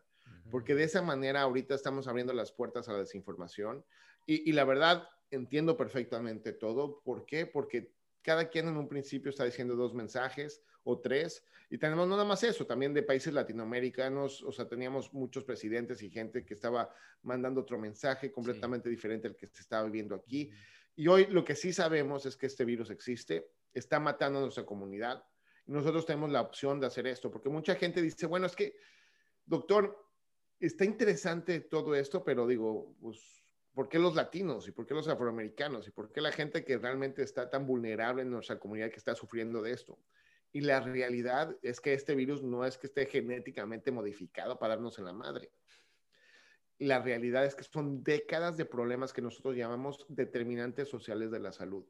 [0.50, 3.86] Porque de esa manera ahorita estamos abriendo las puertas a la desinformación.
[4.26, 7.02] Y, y la verdad, entiendo perfectamente todo.
[7.02, 7.46] ¿Por qué?
[7.46, 11.44] Porque cada quien en un principio está diciendo dos mensajes o tres.
[11.70, 16.04] Y tenemos no nada más eso, también de países latinoamericanos, o sea, teníamos muchos presidentes
[16.04, 20.52] y gente que estaba mandando otro mensaje completamente diferente al que se estaba viviendo aquí.
[20.96, 24.66] Y hoy lo que sí sabemos es que este virus existe, está matando a nuestra
[24.66, 25.24] comunidad.
[25.66, 28.76] Y nosotros tenemos la opción de hacer esto, porque mucha gente dice, bueno, es que,
[29.46, 29.98] doctor,
[30.60, 33.41] está interesante todo esto, pero digo, pues
[33.74, 36.78] ¿Por qué los latinos y por qué los afroamericanos y por qué la gente que
[36.78, 39.98] realmente está tan vulnerable en nuestra comunidad que está sufriendo de esto?
[40.52, 45.00] Y la realidad es que este virus no es que esté genéticamente modificado para darnos
[45.00, 45.52] en la madre.
[46.80, 51.54] La realidad es que son décadas de problemas que nosotros llamamos determinantes sociales de la
[51.54, 51.86] salud.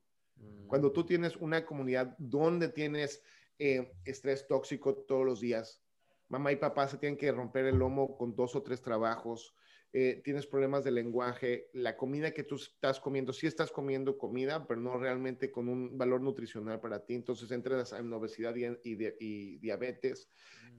[0.68, 1.06] Cuando tú mm.
[1.06, 3.24] tienes una comunidad donde tienes
[3.58, 5.82] eh, estrés tóxico todos los días,
[6.30, 9.56] mamá y papá se tienen que romper el lomo con dos o tres trabajos,
[9.94, 14.66] eh, tienes problemas de lenguaje, la comida que tú estás comiendo, sí estás comiendo comida,
[14.66, 20.30] pero no realmente con un valor nutricional para ti, entonces entras en obesidad y, diabetes.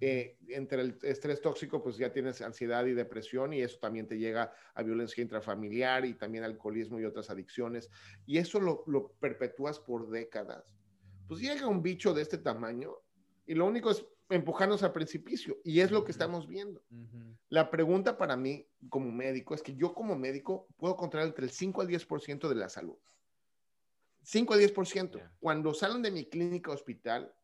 [0.00, 4.18] Eh, entre el estrés tóxico, pues ya tienes ansiedad y depresión y eso también te
[4.18, 7.90] llega a violencia intrafamiliar y también alcoholismo y otras adicciones.
[8.24, 10.74] Y eso lo, lo perpetúas por décadas.
[11.28, 12.96] Pues llega un bicho de este tamaño
[13.46, 15.58] y lo único es empujarnos al precipicio.
[15.64, 16.82] Y es lo que estamos viendo.
[17.48, 21.50] La pregunta para mí como médico es que yo como médico puedo controlar entre el
[21.50, 22.96] 5 al 10% de la salud.
[24.22, 25.30] 5 al 10%.
[25.40, 27.34] Cuando salen de mi clínica hospital,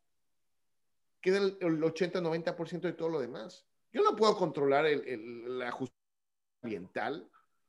[1.21, 3.67] queda el, 80-90% de todo lo demás.
[3.93, 6.03] Yo no puedo controlar el, la justicia
[6.63, 7.29] ambiental.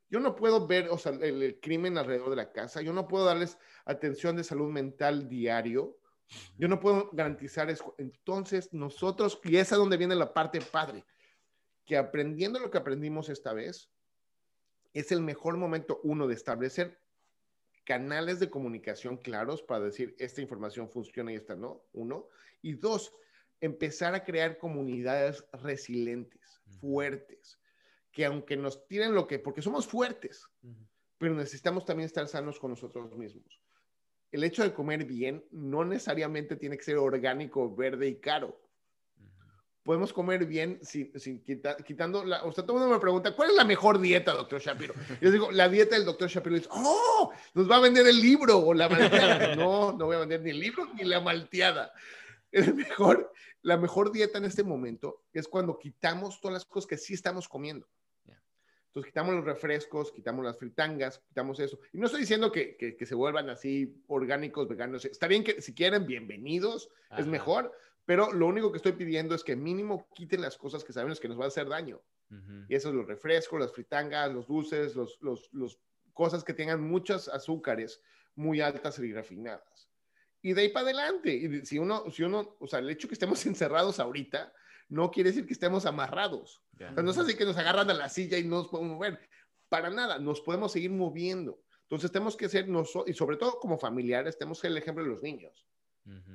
[0.09, 2.81] Yo no puedo ver o sea, el crimen alrededor de la casa.
[2.81, 5.98] Yo no puedo darles atención de salud mental diario
[6.57, 7.95] yo no puedo garantizar eso.
[7.97, 11.05] Entonces, nosotros, y es a donde viene la parte padre,
[11.85, 13.89] que aprendiendo lo que aprendimos esta vez,
[14.93, 16.99] es el mejor momento, uno, de establecer
[17.83, 22.27] canales de comunicación claros para decir esta información funciona y esta no, uno.
[22.61, 23.15] Y dos,
[23.61, 27.59] empezar a crear comunidades resilientes, fuertes,
[28.11, 30.47] que aunque nos tiren lo que, porque somos fuertes,
[31.17, 33.58] pero necesitamos también estar sanos con nosotros mismos
[34.31, 38.59] el hecho de comer bien no necesariamente tiene que ser orgánico, verde y caro.
[39.83, 41.11] Podemos comer bien sin,
[41.85, 42.43] quitando la...
[42.43, 44.93] O sea, todo el mundo me pregunta, ¿cuál es la mejor dieta, doctor Shapiro?
[45.21, 46.55] Yo digo, la dieta del doctor Shapiro.
[46.55, 47.31] dice, ¡oh!
[47.55, 49.55] Nos va a vender el libro o la malteada.
[49.55, 51.91] no, no voy a vender ni el libro ni la malteada.
[52.51, 56.97] El mejor, la mejor dieta en este momento es cuando quitamos todas las cosas que
[56.97, 57.87] sí estamos comiendo.
[58.89, 61.79] Entonces quitamos los refrescos, quitamos las fritangas, quitamos eso.
[61.93, 65.05] Y no estoy diciendo que, que, se vuelvan así orgánicos, veganos.
[65.05, 67.71] Está bien que si quieren, bienvenidos, es mejor,
[68.05, 71.27] pero lo único que estoy pidiendo es que mínimo quiten las cosas que sabemos que
[71.27, 72.01] nos van a hacer daño.
[72.67, 75.79] Y eso es los refrescos, las fritangas, los dulces, los, los, los
[76.13, 78.01] cosas que tengan muchos azúcares
[78.35, 79.89] muy altas y refinadas.
[80.41, 81.33] Y de ahí para adelante.
[81.33, 84.51] Y si uno, si uno, o sea, el hecho que estemos encerrados ahorita,
[84.89, 86.61] no quiere decir que estemos amarrados.
[86.79, 89.19] no es así que nos agarran a la silla y no nos podemos mover.
[89.69, 91.61] Para nada, nos podemos seguir moviendo.
[91.83, 95.03] Entonces tenemos que ser nosotros, y sobre todo como familiares, tenemos que ser el ejemplo
[95.03, 95.65] de los niños.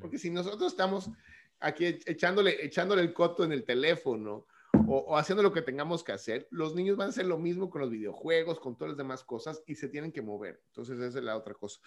[0.01, 1.11] Porque si nosotros estamos
[1.59, 4.47] aquí echándole, echándole el coto en el teléfono
[4.87, 7.81] o, haciendo lo que tengamos que hacer, los niños van a hacer lo mismo con
[7.81, 10.63] los videojuegos, con todas las demás cosas y se tienen que mover.
[10.69, 11.81] Entonces, esa es la otra cosa.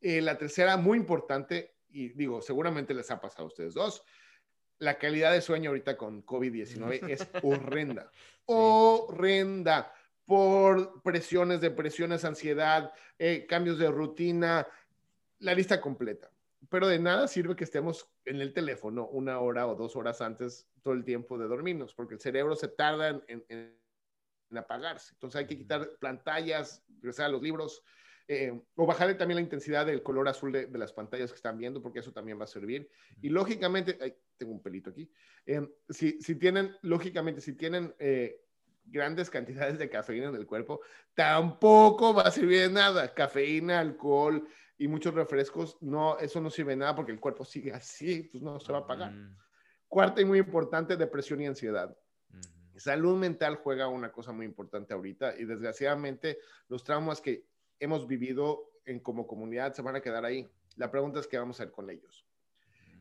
[0.00, 4.04] Eh, la tercera, muy importante, y digo, seguramente les ha pasado a ustedes dos,
[4.78, 8.10] la calidad de sueño ahorita con COVID-19 es horrenda,
[8.46, 9.92] horrenda
[10.24, 14.66] por presiones, depresiones, ansiedad, eh, cambios de rutina,
[15.38, 16.30] la lista completa.
[16.68, 20.68] Pero de nada sirve que estemos en el teléfono una hora o dos horas antes
[20.82, 23.74] todo el tiempo de dormirnos, porque el cerebro se tarda en,
[24.54, 25.14] apagarse.
[25.14, 27.82] Entonces hay que quitar pantallas, regresar a los libros,
[28.30, 31.80] eh, o bajarle también la intensidad del color azul de, las pantallas que están viendo,
[31.80, 32.90] porque eso también va a servir.
[33.22, 35.10] Y lógicamente, tengo un pelito aquí,
[35.46, 38.44] eh, si, si, tienen, lógicamente, si tienen eh,
[38.84, 40.82] grandes cantidades de cafeína en el cuerpo,
[41.14, 43.14] tampoco va a servir de nada.
[43.14, 47.72] Cafeína, alcohol y muchos refrescos, no, eso no sirve de nada porque el cuerpo sigue
[47.72, 49.12] así, pues no se va a pagar.
[49.88, 51.96] Cuarta y muy importante, depresión y ansiedad.
[52.76, 57.46] Salud mental juega una cosa muy importante ahorita y desgraciadamente los traumas que
[57.80, 60.48] hemos vivido en como comunidad se van a quedar ahí.
[60.76, 62.26] La pregunta es qué vamos a hacer con ellos.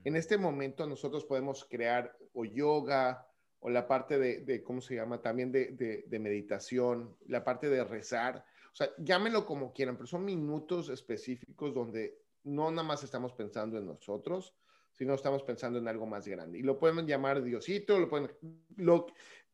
[0.04, 3.28] En este momento nosotros podemos crear o yoga,
[3.60, 5.22] o la parte de, ¿cómo se llama?
[5.22, 8.46] También de, de, meditación, la parte de rezar.
[8.72, 13.78] O sea, llámenlo como quieran, pero son minutos específicos donde no nada más estamos pensando
[13.78, 14.56] en nosotros,
[14.94, 16.60] sino estamos pensando en algo más grande.
[16.60, 18.32] Y lo pueden llamar Diosito, lo pueden,
[18.78, 19.08] lo,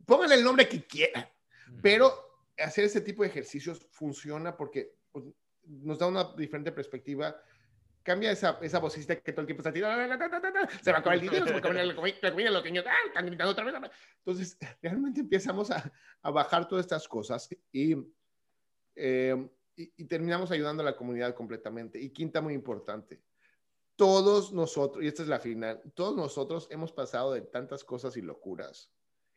[0.06, 1.28] pónganle el nombre que quieran,
[1.82, 2.14] pero
[2.58, 5.26] hacer ese tipo de ejercicios funciona porque pues,
[5.66, 7.34] nos da una diferente perspectiva
[8.04, 10.14] cambia esa, esa vocecita que todo el tiempo está tirando,
[10.84, 13.08] se va a acabar el dinero, se va a acabar la comida, los niños, ah,
[13.08, 13.76] están gritando otra vez.
[14.18, 15.92] Entonces, realmente empezamos a,
[16.22, 17.96] a bajar todas estas cosas y,
[18.96, 22.00] eh, y, y, terminamos ayudando a la comunidad completamente.
[22.00, 23.24] Y quinta, muy importante,
[23.96, 28.22] todos nosotros, y esta es la final, todos nosotros hemos pasado de tantas cosas y
[28.22, 28.92] locuras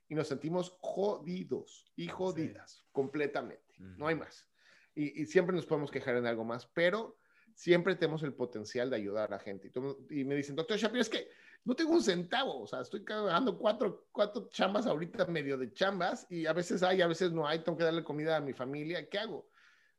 [0.09, 4.49] y nos sentimos jodidos y jodidas completamente, no hay más.
[4.97, 7.16] Y, y siempre nos podemos quejar en algo más, pero
[7.57, 9.72] siempre tenemos el potencial de ayudar a la gente.
[10.11, 11.28] Y, me dicen, doctor Shapiro, es que
[11.64, 16.26] no tengo un centavo, o sea, estoy trabajando cuatro, cuatro chambas ahorita, medio de chambas,
[16.30, 19.09] y a veces hay, a veces no hay, tengo que darle comida a mi familia,
[19.09, 19.49] ¿qué hago?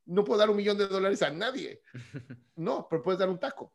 [0.05, 1.81] No puedo dar un millón de dólares a nadie.
[2.55, 3.71] No, pero puedes dar un taco.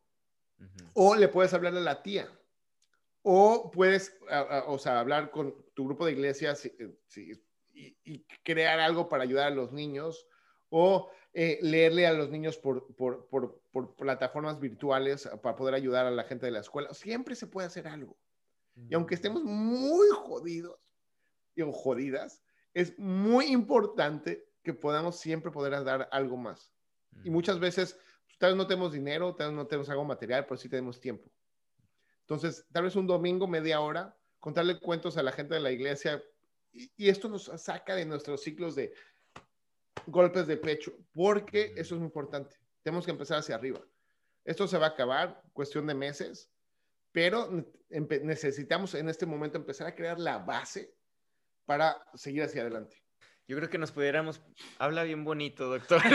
[0.94, 2.28] O le puedes hablar a la tía.
[3.22, 4.16] O puedes,
[4.66, 6.96] o sea, hablar con tu grupo de iglesias eh,
[7.72, 10.26] y, y crear algo para ayudar a los niños.
[10.74, 16.10] O eh, leerle a los niños por, por, por, plataformas virtuales para poder ayudar a
[16.10, 16.92] la gente de la escuela.
[16.94, 18.16] Siempre se puede hacer algo.
[18.88, 20.78] Y aunque estemos muy jodidos
[21.62, 22.42] o jodidas,
[22.72, 26.72] es muy importante que podamos siempre poder dar algo más.
[27.22, 30.46] Y muchas veces, pues, tal vez no tenemos dinero, tal vez no tenemos algo material,
[30.46, 31.30] pero sí tenemos tiempo.
[32.20, 36.22] Entonces, tal vez un domingo, media hora, contarle cuentos a la gente de la iglesia.
[36.72, 38.94] y esto nos saca de nuestros ciclos de,
[40.06, 42.56] golpes de pecho, porque eso es muy importante.
[42.82, 43.80] Tenemos que empezar hacia arriba.
[44.44, 46.50] Esto se va a acabar, cuestión de meses,
[47.12, 47.48] pero
[47.90, 50.94] necesitamos en este momento empezar a crear la base
[51.64, 52.96] para seguir hacia adelante.
[53.46, 54.40] Yo creo que nos pudiéramos,
[54.78, 56.00] habla bien bonito, doctor,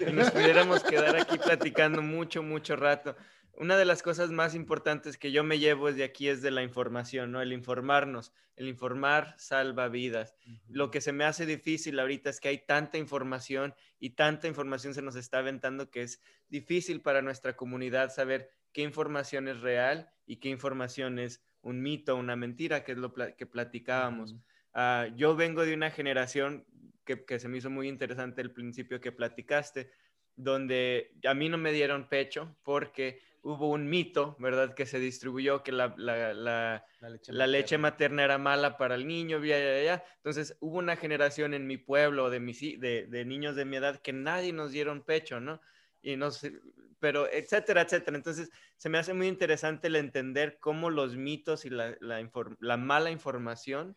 [0.12, 3.16] nos pudiéramos quedar aquí platicando mucho, mucho rato
[3.54, 6.62] una de las cosas más importantes que yo me llevo de aquí es de la
[6.62, 7.42] información, ¿no?
[7.42, 10.34] El informarnos, el informar salva vidas.
[10.68, 14.94] Lo que se me hace difícil ahorita es que hay tanta información y tanta información
[14.94, 20.10] se nos está aventando que es difícil para nuestra comunidad saber qué información es real
[20.26, 24.36] y qué información es un mito, una mentira, que es lo que platicábamos.
[24.72, 26.64] Ah, yo vengo de una generación
[27.04, 29.90] que, que se me hizo muy interesante el principio que platicaste,
[30.36, 34.74] donde a mí no me dieron pecho porque hubo un mito, ¿verdad?
[34.74, 36.84] Que se distribuyó que la, la, la,
[37.28, 38.24] la leche, materna.
[38.24, 40.04] era mala para el niño, ya, ya, ya.
[40.16, 44.00] Entonces hubo una generación en mi pueblo de, mis, de, de niños de mi edad
[44.00, 45.60] que nadie nos dieron pecho, ¿no?
[46.02, 46.60] Y no sé,
[46.98, 48.16] pero etcétera, etcétera.
[48.16, 53.10] Entonces se me hace muy interesante el entender cómo los mitos y la, la mala
[53.10, 53.96] información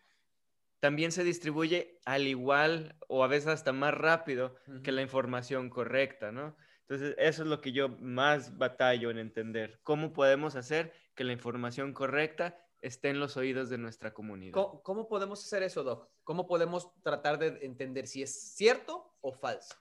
[0.84, 6.34] también se distribuye al igual o a veces hasta más rápido que la información correcta,
[6.34, 6.58] ¿no?
[6.88, 9.80] Entonces, eso es lo que yo más batallo en entender.
[9.84, 14.54] ¿Cómo podemos hacer que la información correcta esté en los oídos de nuestra comunidad?
[14.84, 16.10] ¿Cómo, podemos hacer eso, Doc?
[16.24, 19.76] ¿Cómo podemos tratar de entender si es cierto o falso?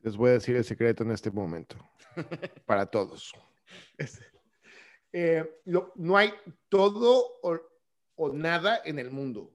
[0.00, 1.76] Les voy a decir el secreto en este momento,
[2.64, 3.32] para todos.
[5.12, 6.32] Eh, no hay
[6.68, 9.52] todo o, nada en el mundo.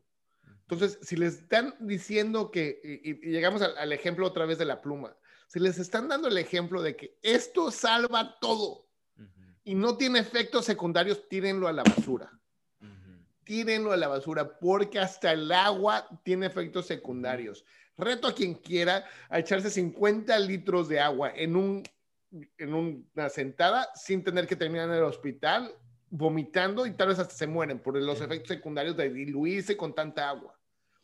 [0.61, 5.15] Entonces, si les están diciendo que, y, llegamos al, ejemplo otra vez de la pluma,
[5.53, 8.87] si les están dando el ejemplo de que esto salva todo,
[9.63, 12.31] y no tiene efectos secundarios, tírenlo a la basura.
[13.43, 17.63] Tírenlo a la basura porque hasta el agua tiene efectos secundarios.
[17.95, 21.83] Reto a quien quiera a echarse 50 litros de agua en, un,
[22.57, 25.71] en una sentada sin tener que terminar en el hospital
[26.09, 30.29] vomitando y tal vez hasta se mueren por los efectos secundarios de diluirse con tanta
[30.29, 30.59] agua.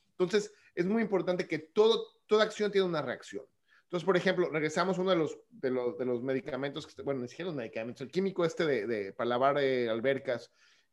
[0.09, 3.45] Entonces, es muy importante que todo, toda acción tiene una reacción.
[3.89, 7.21] Entonces, por ejemplo, regresamos a uno de los, de los, de los medicamentos, que, bueno,
[7.21, 10.51] ni siquiera los medicamentos, el químico este de, de para lavar eh, albercas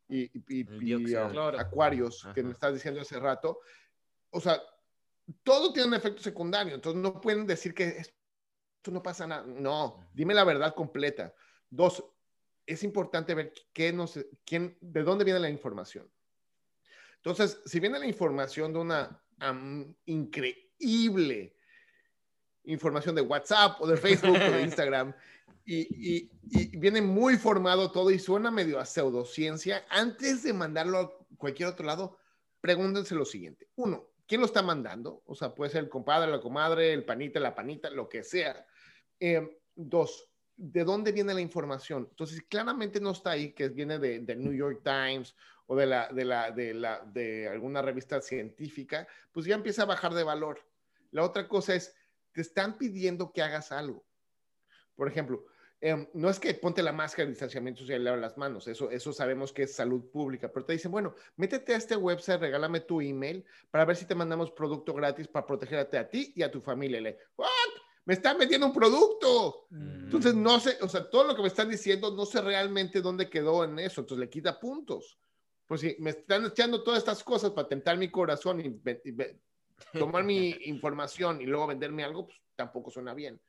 [0.09, 3.59] y, y, um, acuarios, que me estás diciendo hace rato.
[4.31, 4.59] O sea,
[5.43, 9.45] todo tiene un efecto secundario, entonces no pueden decir que esto no pasa nada.
[9.45, 11.35] No, dime la verdad completa.
[11.69, 12.03] Dos,
[12.65, 16.11] es importante ver qué nos, quién, de dónde viene la información.
[17.17, 19.23] Entonces, si viene la información de una
[20.05, 21.56] increíble
[22.67, 25.13] información de WhatsApp o de Facebook o de Instagram
[25.67, 26.29] y,
[26.77, 31.85] viene muy formado todo y suena medio a pseudociencia, antes de mandarlo a cualquier otro
[31.85, 32.17] lado,
[32.61, 33.67] pregúntense lo siguiente.
[33.75, 35.23] Uno, ¿quién lo está mandando?
[35.25, 38.65] O sea, puede ser el compadre, la comadre, el panita, la panita, lo que sea.
[39.19, 42.07] Eh, dos, ¿de dónde viene la información?
[42.09, 46.07] Entonces, claramente no está ahí, que viene de, de New York Times o de, la,
[46.07, 50.61] de, la, de, la, de alguna revista científica, pues ya empieza a bajar de valor.
[51.11, 51.93] La otra cosa es,
[52.37, 54.05] te están pidiendo que hagas algo.
[54.95, 55.47] Por ejemplo,
[55.81, 58.91] em, no es que ponte la máscara de distanciamiento social y lava las manos, eso,
[58.91, 62.81] eso sabemos que es salud pública, pero te dicen, bueno, métete a este website, regálame
[62.81, 66.51] tu email para ver si te mandamos producto gratis para protegerte a ti y a
[66.51, 67.01] tu familia.
[67.01, 67.47] Le, ¿What?
[68.05, 69.65] Me están vendiendo un producto.
[69.71, 70.03] Mm.
[70.03, 73.31] Entonces, no sé, o sea, todo lo que me están diciendo, no sé realmente dónde
[73.31, 75.17] quedó en eso, entonces le quita puntos.
[75.65, 78.79] Pues si me están echando todas estas cosas para tentar mi corazón y,
[79.09, 79.15] y
[79.93, 83.41] tomar mi información y luego venderme algo, pues tampoco suena bien.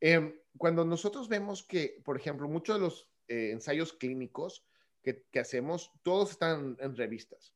[0.00, 4.66] Em, cuando nosotros vemos que, por ejemplo, muchos de los eh, ensayos clínicos
[5.02, 7.54] que, que, hacemos, todos están en revistas.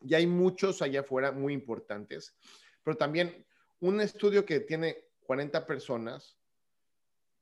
[0.00, 2.34] Y hay muchos allá afuera muy importantes,
[2.82, 3.46] pero también
[3.80, 6.36] un estudio que tiene 40 personas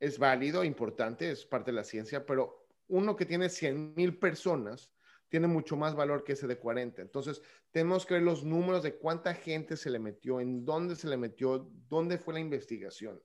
[0.00, 4.90] es válido, importante, es parte de la ciencia, pero uno que tiene 100 mil personas
[5.28, 7.02] tiene mucho más valor que ese de 40.
[7.02, 11.08] Entonces, tenemos que ver los números de cuánta gente se le metió, en dónde se
[11.08, 13.20] le metió, dónde fue la investigación.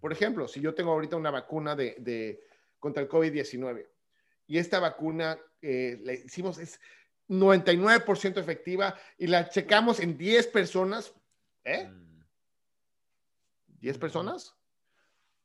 [0.00, 2.42] Por ejemplo, si yo tengo ahorita una vacuna de,
[2.78, 3.86] contra el COVID-19
[4.48, 6.80] y esta vacuna eh, la hicimos, es
[7.28, 11.14] 99% efectiva y la checamos en 10 personas,
[11.64, 11.88] ¿eh?
[13.80, 14.56] ¿10 personas?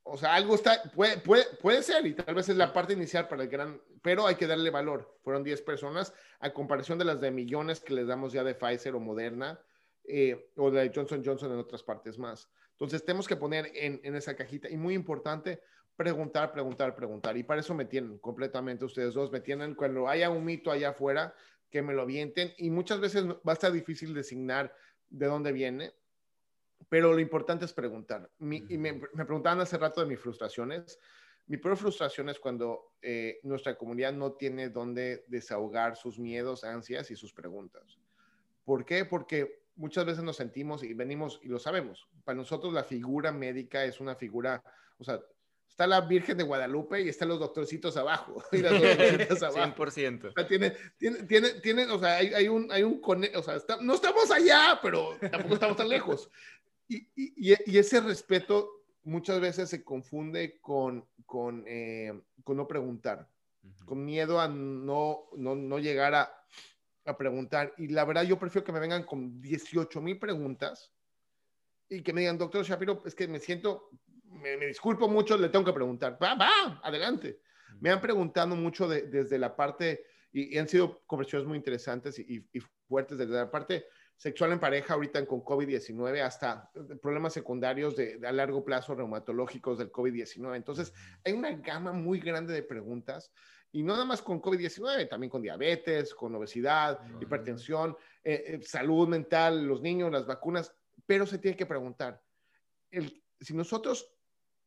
[0.04, 3.28] O sea, algo está, puede, puede, puede ser y tal vez es la parte inicial
[3.28, 5.18] para el gran, pero hay que darle valor.
[5.24, 8.96] Fueron 10 personas a comparación de las de millones que les damos ya de Pfizer
[8.96, 9.60] o Moderna
[10.04, 12.50] eh, o de Johnson Johnson en otras partes más.
[12.72, 15.62] Entonces, tenemos que poner en, en, esa cajita y muy importante,
[15.96, 17.38] preguntar, preguntar, preguntar.
[17.38, 20.90] Y para eso me tienen completamente ustedes dos, me tienen cuando haya un mito allá
[20.90, 21.36] afuera,
[21.72, 24.76] que me lo vienten y muchas veces va a estar difícil designar
[25.10, 25.94] de dónde viene,
[26.90, 28.30] pero lo importante es preguntar.
[28.40, 31.00] y me, me, preguntaban hace rato de mis frustraciones.
[31.48, 37.12] Mi peor frustración es cuando eh, nuestra comunidad no tiene dónde desahogar sus miedos, ansias
[37.12, 38.00] y sus preguntas.
[38.64, 39.06] ¿Por qué?
[39.06, 42.08] Porque muchas veces nos sentimos y venimos y lo sabemos.
[42.24, 44.64] Para nosotros la figura médica es una figura,
[44.98, 45.20] o sea,
[45.68, 48.44] está la Virgen de Guadalupe y están los doctorcitos abajo.
[48.52, 48.74] Y las
[49.44, 49.86] abajo.
[49.86, 50.30] 100%.
[50.30, 53.58] O sea, tiene, tiene, tiene, tiene, o sea, hay, hay un, hay un, o sea,
[53.82, 56.30] no estamos allá, pero tampoco estamos tan lejos.
[56.92, 58.70] Y, y, y, ese respeto
[59.04, 63.30] muchas veces se confunde con, con, eh, con no preguntar,
[63.86, 66.46] con miedo a no, no, no llegar a,
[67.06, 67.74] a, preguntar.
[67.78, 70.92] Y la verdad, yo prefiero que me vengan con 18 mil preguntas
[71.88, 73.90] y que me digan, doctor Shapiro, es que me siento,
[74.26, 76.18] me, me disculpo mucho, le tengo que preguntar.
[76.22, 77.40] Va, va, adelante.
[77.80, 82.20] Me han preguntado mucho de, desde la parte, y, y, han sido conversaciones muy interesantes
[82.20, 83.86] y, y fuertes desde la parte
[84.22, 86.70] sexual en pareja ahorita con COVID-19 hasta
[87.02, 90.56] problemas secundarios de, a largo plazo reumatológicos del COVID-19.
[90.58, 90.94] Entonces,
[91.26, 93.32] hay una gama muy grande de preguntas
[93.72, 99.08] y no nada más con COVID-19, también con diabetes, con obesidad, hipertensión, eh, eh, salud
[99.08, 100.72] mental, los niños, las vacunas,
[101.08, 102.22] pero se tiene que preguntar.
[102.92, 104.14] El, si nosotros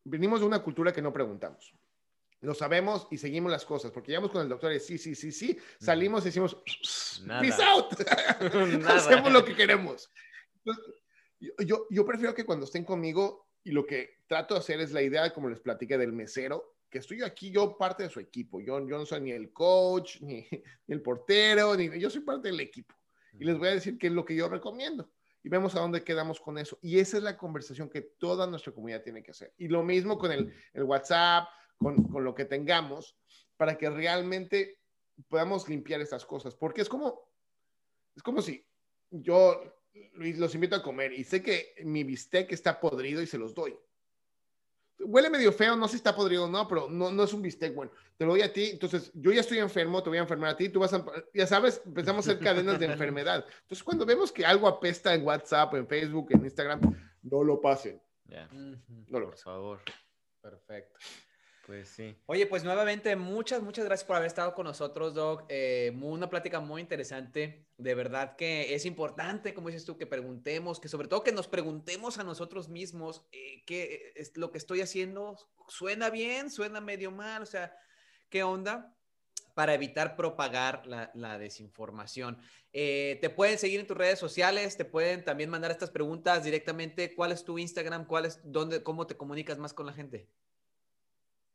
[0.03, 1.73] venimos de una cultura que no preguntamos,
[2.45, 5.33] lo sabemos y seguimos las cosas, porque llegamos con el doctor y sí, sí, sí,
[5.33, 6.57] sí, salimos y decimos,
[7.27, 7.95] peace out,
[8.89, 10.11] hacemos lo que queremos.
[11.41, 15.03] yo, yo prefiero que cuando estén conmigo y lo que trato de hacer es la
[15.03, 18.61] idea, como les platiqué, del mesero, que estoy aquí yo parte de su equipo.
[18.61, 20.47] Yo, yo no soy ni el coach, ni,
[20.87, 22.95] ni el portero, ni yo soy parte del equipo.
[23.39, 25.11] Y les voy a decir qué es lo que yo recomiendo.
[25.43, 26.79] Y vemos a dónde quedamos con eso.
[26.83, 29.53] Y esa es la conversación que toda nuestra comunidad tiene que hacer.
[29.59, 31.49] Y lo mismo con el, el WhatsApp,
[31.85, 33.17] con, con, lo que tengamos,
[33.57, 34.81] para que realmente
[35.29, 36.55] podamos limpiar estas cosas.
[36.55, 37.29] Porque es como,
[38.17, 38.67] es como si
[39.11, 39.61] yo
[40.15, 43.77] los invito a comer y sé que mi bistec está podrido y se los doy.
[45.01, 47.43] Huele medio feo, no sé si está podrido o no, pero no, no es un
[47.43, 47.93] bistec bueno.
[48.17, 50.57] Te lo doy a ti, entonces yo ya estoy enfermo, te voy a enfermar a
[50.57, 51.05] ti, tú vas a,
[51.35, 53.45] ya sabes, empezamos a hacer cadenas de enfermedad.
[53.63, 56.81] Entonces cuando vemos que algo apesta en WhatsApp, en Facebook, en Instagram,
[57.23, 58.01] no lo pasen.
[58.25, 59.81] Ya, No lo por favor.
[60.41, 60.99] Perfecto.
[61.67, 62.15] Pues sí.
[62.27, 65.45] Oye, pues nuevamente muchas, muchas gracias por haber estado con nosotros, Doc.
[65.49, 67.67] Eh, una plática muy interesante.
[67.79, 71.49] De verdad que es importante, como dices tú, que preguntemos, que sobre todo que nos
[71.49, 75.39] preguntemos a nosotros mismos eh, qué es lo que estoy haciendo.
[75.69, 76.51] ¿Suena bien?
[76.51, 77.43] ¿Suena medio mal?
[77.43, 77.75] O sea,
[78.29, 78.95] ¿qué onda?
[79.55, 82.43] Para evitar propagar la, la desinformación.
[82.75, 87.15] Eh, te pueden seguir en tus redes sociales, te pueden también mandar estas preguntas directamente.
[87.15, 88.05] ¿Cuál es tu Instagram?
[88.05, 90.29] ¿Cuál es, dónde, cómo te comunicas más con la gente?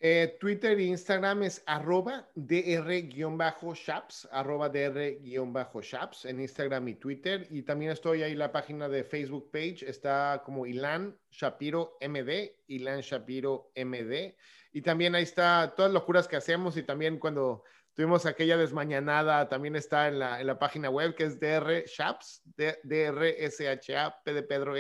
[0.02, 7.46] Eh, Twitter e Instagram es arroba dr-shaps, arroba dr-shaps en Instagram y Twitter.
[7.50, 13.02] Y también estoy ahí la página de Facebook page, está como Ilan Shapiro MD, Ilan
[13.02, 14.38] Shapiro MD.
[14.72, 19.50] Y también ahí está todas las locuras que hacemos y también cuando tuvimos aquella desmañanada,
[19.50, 24.76] también está en la, en la página web que es drshaps, D-R-S-H-A-P de Pedro.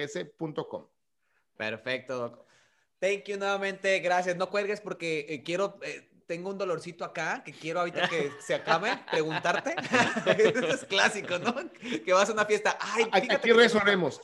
[1.57, 2.48] Perfecto, Doc.
[2.99, 4.35] Thank you nuevamente, gracias.
[4.35, 8.55] No cuelgues porque eh, quiero, eh, tengo un dolorcito acá que quiero ahorita que se
[8.55, 9.75] acabe preguntarte.
[10.37, 11.55] Eso es clásico, ¿no?
[12.03, 12.77] Que vas a una fiesta.
[12.79, 14.21] Ay, Aquí resolvemos.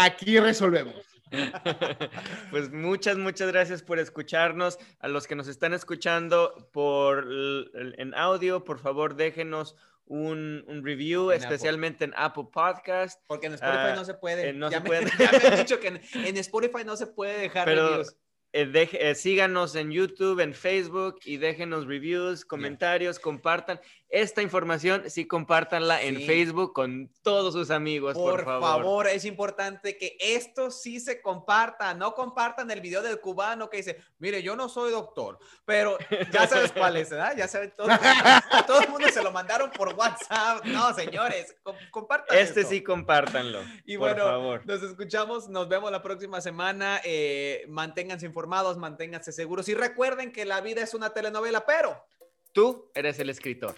[0.00, 0.94] Aquí resolvemos.
[2.50, 4.78] Pues muchas, muchas gracias por escucharnos.
[5.00, 9.74] A los que nos están escuchando por en audio, por favor déjenos
[10.06, 11.46] un, un review, En Apple.
[11.54, 13.20] especialmente en Apple Podcast.
[13.26, 14.48] Porque en Spotify Ah, no se puede.
[14.48, 15.04] eh, no ya, se me, puede.
[15.18, 18.16] ya me han dicho que en, en Spotify no se puede dejar Pero- reviews.
[18.54, 23.80] Eh, deje- eh, síganos en YouTube, en Facebook y déjenos reviews, comentarios, compartan.
[24.14, 26.26] Esta información sí compártanla en Sí.
[26.26, 29.06] Facebook con todos sus amigos, Por, por, favor.
[29.08, 31.94] es importante que esto sí se comparta.
[31.94, 35.96] No compartan el video del cubano que dice, mire, yo no soy doctor, pero
[36.30, 37.34] ya sabes cuál es, ¿verdad?
[37.38, 37.88] Ya saben todos.
[37.90, 40.62] A todo el mundo se lo mandaron por WhatsApp.
[40.66, 42.70] No, señores, com- compartan Este esto.
[42.70, 43.60] sí compártanlo.
[43.86, 44.66] Y por bueno, favor.
[44.66, 47.00] nos escuchamos, nos vemos la próxima semana.
[47.02, 52.04] eh, manténganse informados, manténganse seguros y recuerden que la vida es una telenovela, pero
[52.54, 53.74] Tú eres el escritor.